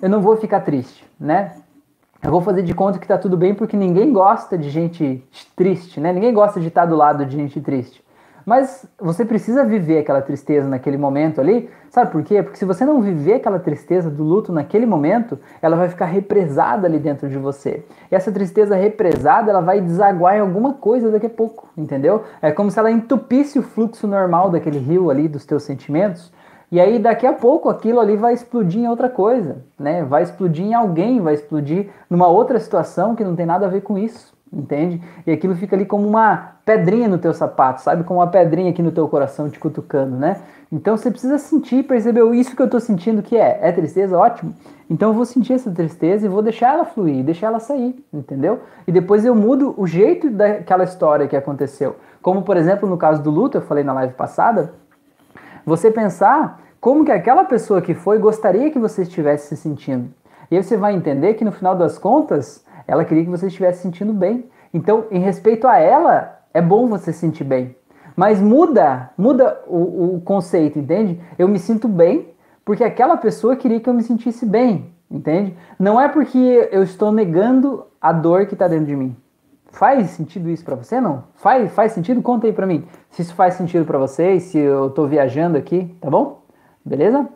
[0.00, 1.52] eu não vou ficar triste, né?
[2.22, 5.24] Eu vou fazer de conta que está tudo bem porque ninguém gosta de gente
[5.56, 6.12] triste, né?
[6.12, 8.02] Ninguém gosta de estar do lado de gente triste.
[8.50, 11.70] Mas você precisa viver aquela tristeza naquele momento ali.
[11.88, 12.42] Sabe por quê?
[12.42, 16.84] Porque se você não viver aquela tristeza do luto naquele momento, ela vai ficar represada
[16.84, 17.84] ali dentro de você.
[18.10, 22.24] E essa tristeza represada, ela vai desaguar em alguma coisa daqui a pouco, entendeu?
[22.42, 26.32] É como se ela entupisse o fluxo normal daquele rio ali dos teus sentimentos.
[26.72, 30.02] E aí daqui a pouco aquilo ali vai explodir em outra coisa, né?
[30.02, 33.82] Vai explodir em alguém, vai explodir numa outra situação que não tem nada a ver
[33.82, 35.00] com isso entende?
[35.26, 38.04] E aquilo fica ali como uma pedrinha no teu sapato, sabe?
[38.04, 40.36] Como uma pedrinha aqui no teu coração te cutucando, né?
[40.70, 43.58] Então você precisa sentir, perceber isso que eu estou sentindo que é.
[43.60, 44.16] É tristeza?
[44.16, 44.54] Ótimo.
[44.88, 48.60] Então eu vou sentir essa tristeza e vou deixar ela fluir, deixar ela sair, entendeu?
[48.86, 51.96] E depois eu mudo o jeito daquela história que aconteceu.
[52.22, 54.72] Como, por exemplo, no caso do luto, eu falei na live passada,
[55.66, 60.08] você pensar como que aquela pessoa que foi gostaria que você estivesse se sentindo.
[60.48, 63.82] E aí você vai entender que no final das contas, ela queria que você estivesse
[63.82, 64.48] sentindo bem.
[64.72, 67.76] Então, em respeito a ela, é bom você se sentir bem.
[68.16, 71.20] Mas muda, muda o, o conceito, entende?
[71.38, 72.34] Eu me sinto bem
[72.64, 75.56] porque aquela pessoa queria que eu me sentisse bem, entende?
[75.78, 79.16] Não é porque eu estou negando a dor que está dentro de mim.
[79.72, 81.24] Faz sentido isso para você, não?
[81.36, 82.20] Faz, faz sentido?
[82.20, 82.84] Conta aí para mim.
[83.10, 86.42] Se isso faz sentido para vocês, se eu estou viajando aqui, tá bom?
[86.84, 87.28] Beleza?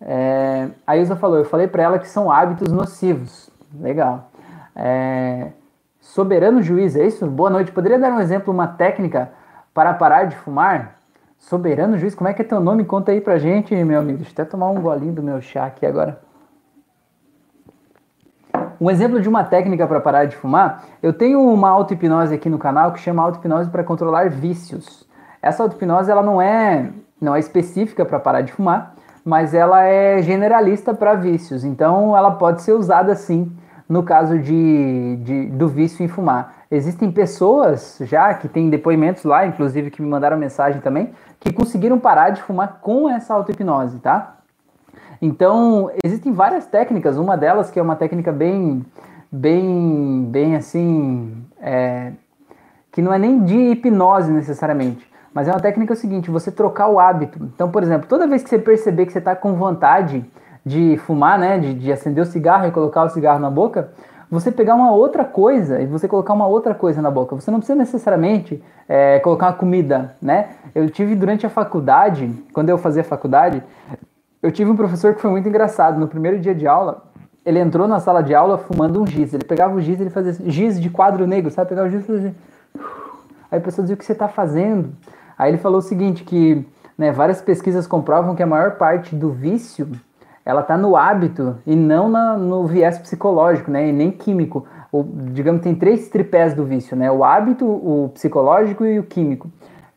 [0.00, 3.50] É, a Ilza falou, eu falei para ela que são hábitos nocivos.
[3.78, 4.30] Legal.
[4.74, 5.52] É,
[6.00, 7.26] soberano juiz, é isso?
[7.26, 7.70] Boa noite.
[7.72, 9.30] Poderia dar um exemplo, uma técnica
[9.72, 10.98] para parar de fumar?
[11.38, 12.84] Soberano juiz, como é que é teu nome?
[12.84, 14.18] Conta aí pra gente, meu amigo.
[14.18, 16.20] Deixa eu até tomar um golinho do meu chá aqui agora.
[18.80, 22.58] Um exemplo de uma técnica para parar de fumar, eu tenho uma auto-hipnose aqui no
[22.58, 25.06] canal que chama auto-hipnose para controlar vícios.
[25.42, 30.22] Essa auto-hipnose ela não é, não é específica para parar de fumar, mas ela é
[30.22, 31.62] generalista para vícios.
[31.62, 33.52] Então ela pode ser usada sim
[33.90, 36.54] no caso de, de, do vício em fumar.
[36.70, 41.98] Existem pessoas já que têm depoimentos lá, inclusive que me mandaram mensagem também, que conseguiram
[41.98, 44.36] parar de fumar com essa auto-hipnose, tá?
[45.20, 48.86] Então, existem várias técnicas, uma delas que é uma técnica bem,
[49.30, 52.12] bem, bem assim, é,
[52.92, 57.00] que não é nem de hipnose necessariamente, mas é uma técnica seguinte, você trocar o
[57.00, 57.40] hábito.
[57.52, 60.24] Então, por exemplo, toda vez que você perceber que você está com vontade
[60.70, 63.90] de fumar, né, de, de acender o cigarro e colocar o cigarro na boca,
[64.30, 67.34] você pegar uma outra coisa e você colocar uma outra coisa na boca.
[67.34, 70.50] Você não precisa necessariamente é, colocar uma comida, né?
[70.72, 73.60] Eu tive durante a faculdade, quando eu fazia faculdade,
[74.40, 75.98] eu tive um professor que foi muito engraçado.
[75.98, 77.02] No primeiro dia de aula,
[77.44, 79.34] ele entrou na sala de aula fumando um giz.
[79.34, 81.68] Ele pegava o giz e ele fazia assim, giz de quadro negro, sabe?
[81.68, 82.36] Pegava o giz e fazia assim.
[83.50, 84.90] Aí a pessoa dizia, o que você está fazendo?
[85.36, 86.64] Aí ele falou o seguinte, que
[86.96, 89.90] né, várias pesquisas comprovam que a maior parte do vício
[90.44, 93.88] ela está no hábito e não na, no viés psicológico, né?
[93.88, 94.66] E nem químico.
[94.90, 97.10] O, digamos, tem três tripés do vício, né?
[97.10, 99.48] O hábito, o psicológico e o químico,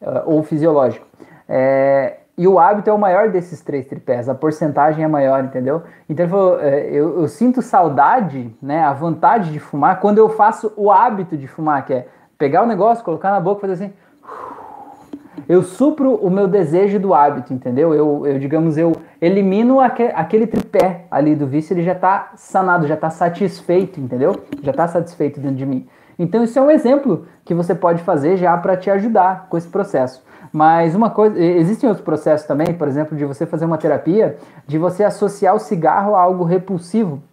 [0.02, 1.06] uh, ou fisiológico.
[1.48, 5.84] É, e o hábito é o maior desses três tripés, a porcentagem é maior, entendeu?
[6.10, 10.30] Então ele falou, é, eu, eu, sinto saudade, né, a vontade de fumar, quando eu
[10.30, 13.94] faço o hábito de fumar, que é pegar o negócio, colocar na boca fazer assim
[15.48, 17.94] eu supro o meu desejo do hábito, entendeu?
[17.94, 22.88] Eu, eu digamos, eu elimino aque, aquele tripé ali do vício, ele já está sanado,
[22.88, 24.36] já está satisfeito, entendeu?
[24.62, 25.88] Já está satisfeito dentro de mim.
[26.18, 29.68] Então isso é um exemplo que você pode fazer já para te ajudar com esse
[29.68, 30.24] processo.
[30.52, 34.78] Mas uma coisa, existem outros processos também, por exemplo, de você fazer uma terapia, de
[34.78, 37.24] você associar o cigarro a algo repulsivo.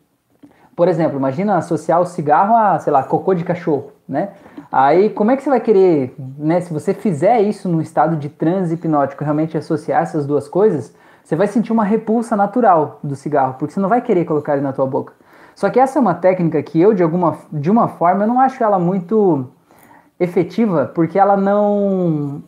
[0.81, 4.31] Por exemplo, imagina associar o cigarro a, sei lá, cocô de cachorro, né?
[4.73, 6.59] Aí, como é que você vai querer, né?
[6.62, 11.37] Se você fizer isso no estado de transe hipnótico, realmente associar essas duas coisas, você
[11.37, 14.73] vai sentir uma repulsa natural do cigarro, porque você não vai querer colocar ele na
[14.73, 15.12] tua boca.
[15.55, 18.40] Só que essa é uma técnica que eu, de alguma de uma forma, eu não
[18.40, 19.49] acho ela muito
[20.19, 22.43] efetiva, porque ela não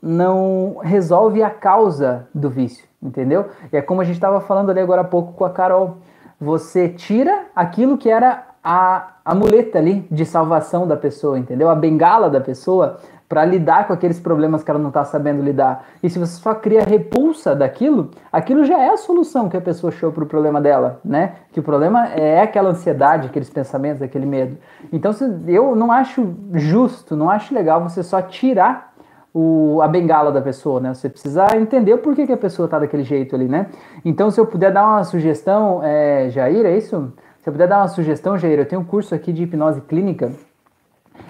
[0.00, 3.46] não resolve a causa do vício, entendeu?
[3.72, 5.96] E é como a gente estava falando ali agora há pouco com a Carol.
[6.42, 11.70] Você tira aquilo que era a, a muleta ali de salvação da pessoa, entendeu?
[11.70, 15.86] A bengala da pessoa para lidar com aqueles problemas que ela não está sabendo lidar.
[16.02, 19.92] E se você só cria repulsa daquilo, aquilo já é a solução que a pessoa
[19.92, 21.36] achou para o problema dela, né?
[21.52, 24.58] Que o problema é aquela ansiedade, aqueles pensamentos, aquele medo.
[24.92, 25.12] Então
[25.46, 28.91] eu não acho justo, não acho legal você só tirar
[29.34, 30.94] o, a bengala da pessoa, né?
[30.94, 33.66] Você precisa entender o porquê que a pessoa está daquele jeito ali, né?
[34.04, 37.12] Então se eu puder dar uma sugestão, é, Jair, é isso?
[37.40, 40.32] Se eu puder dar uma sugestão, Jair, eu tenho um curso aqui de hipnose clínica.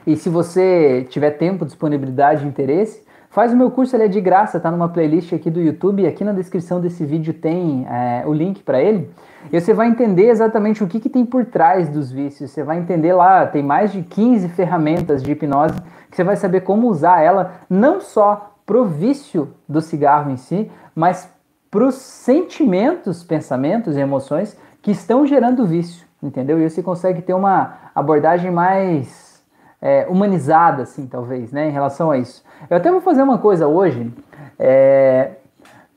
[0.06, 4.20] E se você tiver tempo, disponibilidade e interesse, faz o meu curso, ele é de
[4.20, 6.06] graça, tá numa playlist aqui do YouTube.
[6.06, 9.08] Aqui na descrição desse vídeo tem é, o link para ele.
[9.50, 12.50] E você vai entender exatamente o que, que tem por trás dos vícios.
[12.50, 15.80] Você vai entender lá, tem mais de 15 ferramentas de hipnose
[16.10, 20.70] que você vai saber como usar ela, não só pro vício do cigarro em si,
[20.94, 21.28] mas
[21.70, 26.60] para os sentimentos, pensamentos e emoções que estão gerando vício, entendeu?
[26.60, 29.42] E você consegue ter uma abordagem mais
[29.80, 32.44] é, humanizada, assim, talvez, né, em relação a isso.
[32.68, 34.12] Eu até vou fazer uma coisa hoje.
[34.58, 35.32] É,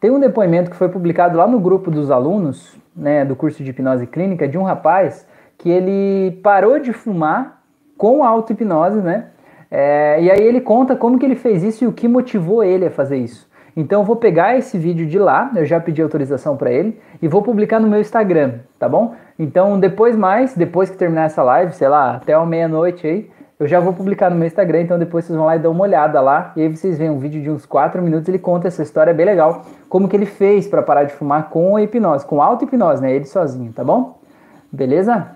[0.05, 3.71] tem um depoimento que foi publicado lá no grupo dos alunos, né, do curso de
[3.71, 5.27] hipnose clínica, de um rapaz
[5.57, 7.63] que ele parou de fumar
[7.97, 9.29] com auto-hipnose, né?
[9.71, 12.85] É, e aí ele conta como que ele fez isso e o que motivou ele
[12.85, 13.49] a fazer isso.
[13.75, 17.27] Então eu vou pegar esse vídeo de lá, eu já pedi autorização para ele e
[17.27, 19.15] vou publicar no meu Instagram, tá bom?
[19.39, 23.67] Então depois mais, depois que terminar essa live, sei lá, até a meia-noite aí, eu
[23.67, 26.19] já vou publicar no meu Instagram, então depois vocês vão lá e dão uma olhada
[26.19, 29.13] lá, e aí vocês veem um vídeo de uns 4 minutos, ele conta essa história
[29.13, 33.01] bem legal, como que ele fez para parar de fumar com a hipnose, com auto-hipnose,
[33.01, 34.19] né, ele sozinho, tá bom?
[34.71, 35.27] Beleza?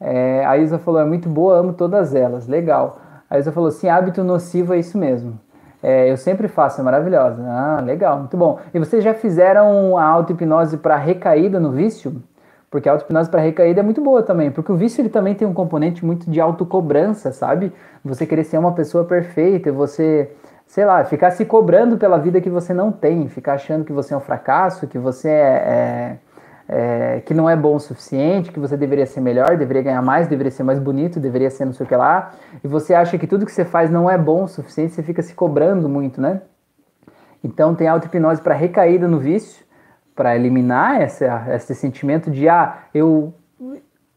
[0.00, 3.00] É, a Isa falou, é muito boa, amo todas elas, legal.
[3.28, 5.38] A Isa falou assim, hábito nocivo é isso mesmo.
[5.82, 7.42] É, eu sempre faço, é maravilhosa.
[7.46, 8.58] Ah, legal, muito bom.
[8.72, 12.22] E vocês já fizeram a auto-hipnose para recaída no vício?
[12.70, 15.46] Porque a auto-hipnose para recaída é muito boa também, porque o vício ele também tem
[15.46, 17.72] um componente muito de autocobrança, sabe?
[18.04, 20.30] Você querer ser uma pessoa perfeita, você,
[20.66, 24.14] sei lá, ficar se cobrando pela vida que você não tem, ficar achando que você
[24.14, 26.18] é um fracasso, que você é, é
[26.72, 30.28] é, que não é bom o suficiente, que você deveria ser melhor, deveria ganhar mais,
[30.28, 32.30] deveria ser mais bonito, deveria ser não sei o que lá,
[32.62, 35.20] e você acha que tudo que você faz não é bom o suficiente, você fica
[35.20, 36.42] se cobrando muito, né?
[37.42, 39.64] Então tem auto-hipnose para recaída no vício,
[40.14, 43.32] para eliminar essa, esse sentimento de, ah, eu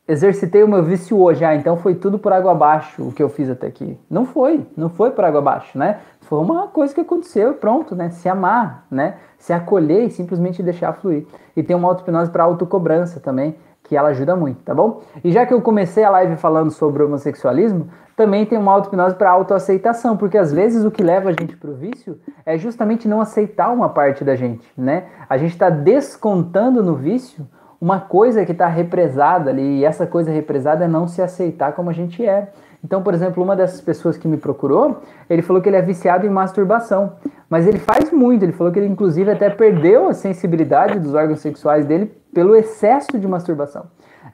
[0.08, 3.30] exercitei o meu vício hoje, ah, então foi tudo por água abaixo o que eu
[3.30, 3.98] fiz até aqui.
[4.10, 6.00] Não foi, não foi por água abaixo, né?
[6.22, 8.10] Foi uma coisa que aconteceu e pronto, né?
[8.10, 9.16] Se amar, né?
[9.38, 11.26] Se acolher e simplesmente deixar fluir.
[11.56, 13.56] E tem uma auto-hipnose para autocobrança também,
[13.94, 15.02] que ela ajuda muito, tá bom?
[15.24, 19.30] E já que eu comecei a live falando sobre homossexualismo, também tem uma auto-hipnose para
[19.30, 23.22] autoaceitação, porque às vezes o que leva a gente para o vício é justamente não
[23.22, 25.06] aceitar uma parte da gente, né?
[25.30, 27.48] A gente está descontando no vício
[27.80, 31.92] uma coisa que está represada ali, e essa coisa represada é não se aceitar como
[31.92, 32.52] a gente é.
[32.84, 36.26] Então, por exemplo, uma dessas pessoas que me procurou, ele falou que ele é viciado
[36.26, 37.14] em masturbação,
[37.50, 41.40] mas ele faz muito, ele falou que ele inclusive até perdeu a sensibilidade dos órgãos
[41.40, 43.86] sexuais dele pelo excesso de masturbação.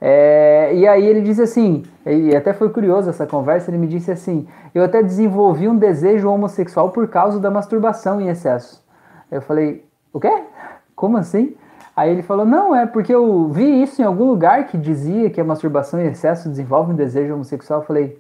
[0.02, 4.12] É, e aí ele disse assim, e até foi curioso essa conversa, ele me disse
[4.12, 8.84] assim, eu até desenvolvi um desejo homossexual por causa da masturbação em excesso.
[9.30, 10.44] Eu falei, o quê?
[10.96, 11.56] Como assim?
[11.96, 15.42] Aí ele falou: Não, é porque eu vi isso em algum lugar que dizia que
[15.42, 17.82] a masturbação em excesso desenvolve um desejo homossexual.
[17.82, 18.18] Eu falei: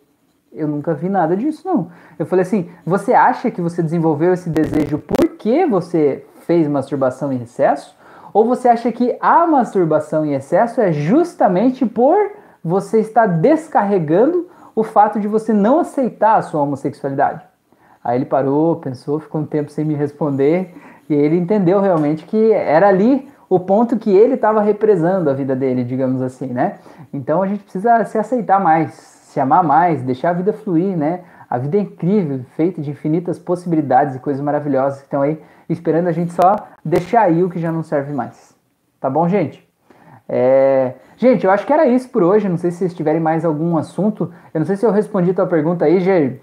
[0.51, 1.89] Eu nunca vi nada disso, não.
[2.17, 7.41] Eu falei assim: Você acha que você desenvolveu esse desejo porque você fez masturbação em
[7.41, 7.95] excesso?
[8.33, 12.15] Ou você acha que a masturbação em excesso é justamente por
[12.63, 17.43] você estar descarregando o fato de você não aceitar a sua homossexualidade?
[18.03, 20.73] Aí ele parou, pensou, ficou um tempo sem me responder
[21.09, 25.55] e ele entendeu realmente que era ali o ponto que ele estava represando a vida
[25.55, 26.77] dele, digamos assim, né?
[27.11, 28.93] Então a gente precisa se aceitar mais,
[29.29, 31.21] se amar mais, deixar a vida fluir, né?
[31.47, 36.07] A vida é incrível, feita de infinitas possibilidades e coisas maravilhosas que estão aí esperando
[36.07, 38.55] a gente só deixar aí o que já não serve mais.
[38.99, 39.67] Tá bom, gente?
[40.27, 40.93] É...
[41.15, 42.49] Gente, eu acho que era isso por hoje.
[42.49, 44.33] Não sei se vocês tiverem mais algum assunto.
[44.51, 46.41] Eu não sei se eu respondi a tua pergunta aí, Jair.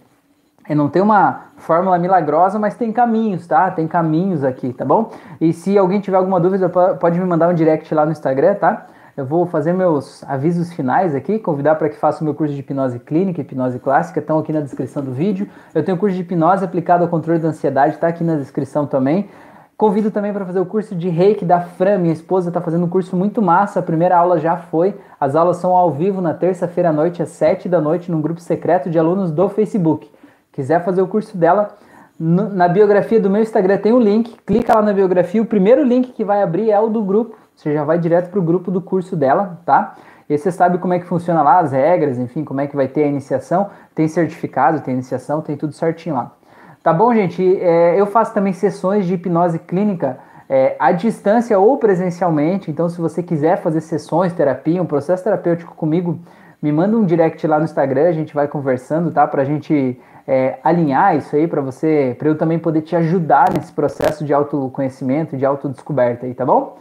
[0.69, 3.69] Eu não tenho uma fórmula milagrosa, mas tem caminhos, tá?
[3.73, 5.11] Tem caminhos aqui, tá bom?
[5.41, 8.87] E se alguém tiver alguma dúvida, pode me mandar um direct lá no Instagram, tá?
[9.17, 12.61] Eu vou fazer meus avisos finais aqui, convidar para que faça o meu curso de
[12.61, 15.49] hipnose clínica, hipnose clássica, estão aqui na descrição do vídeo.
[15.75, 19.29] Eu tenho curso de hipnose aplicado ao controle da ansiedade, está aqui na descrição também.
[19.77, 21.99] Convido também para fazer o curso de reiki da Fran.
[21.99, 23.81] Minha esposa está fazendo um curso muito massa.
[23.81, 24.95] A primeira aula já foi.
[25.19, 28.41] As aulas são ao vivo na terça-feira à noite, às 7 da noite, num grupo
[28.41, 30.11] secreto de alunos do Facebook
[30.57, 31.77] quiser fazer o curso dela,
[32.19, 35.85] na biografia do meu Instagram tem o um link, clica lá na biografia, o primeiro
[35.85, 38.71] link que vai abrir é o do grupo, você já vai direto para o grupo
[38.71, 39.95] do curso dela, tá?
[40.29, 42.87] E você sabe como é que funciona lá, as regras, enfim, como é que vai
[42.87, 46.33] ter a iniciação, tem certificado, tem iniciação, tem tudo certinho lá.
[46.83, 47.43] Tá bom, gente?
[47.61, 53.01] É, eu faço também sessões de hipnose clínica é, à distância ou presencialmente, então se
[53.01, 56.19] você quiser fazer sessões, terapia, um processo terapêutico comigo,
[56.63, 59.27] me manda um direct lá no Instagram, a gente vai conversando, tá?
[59.27, 63.73] Pra gente é, alinhar isso aí para você, para eu também poder te ajudar nesse
[63.73, 66.79] processo de autoconhecimento, de autodescoberta aí, tá bom?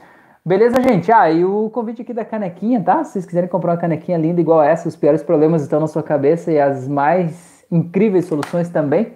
[0.48, 1.12] Beleza, gente?
[1.12, 3.04] Ah, e o convite aqui da canequinha, tá?
[3.04, 6.04] Se vocês quiserem comprar uma canequinha linda igual essa, os piores problemas estão na sua
[6.04, 9.14] cabeça e as mais incríveis soluções também,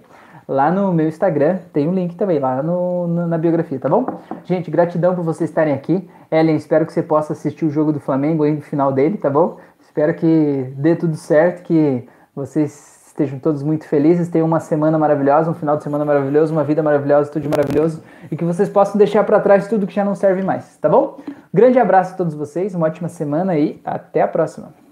[0.48, 4.04] lá no meu Instagram tem um link também, lá no, no, na biografia, tá bom?
[4.42, 6.10] Gente, gratidão por vocês estarem aqui.
[6.32, 9.30] Ellen, espero que você possa assistir o jogo do Flamengo aí no final dele, tá
[9.30, 9.56] bom?
[9.80, 15.50] Espero que dê tudo certo, que vocês estejam todos muito felizes, tenham uma semana maravilhosa,
[15.50, 19.24] um final de semana maravilhoso, uma vida maravilhosa, tudo maravilhoso e que vocês possam deixar
[19.24, 21.18] para trás tudo que já não serve mais, tá bom?
[21.52, 24.89] Grande abraço a todos vocês, uma ótima semana e até a próxima.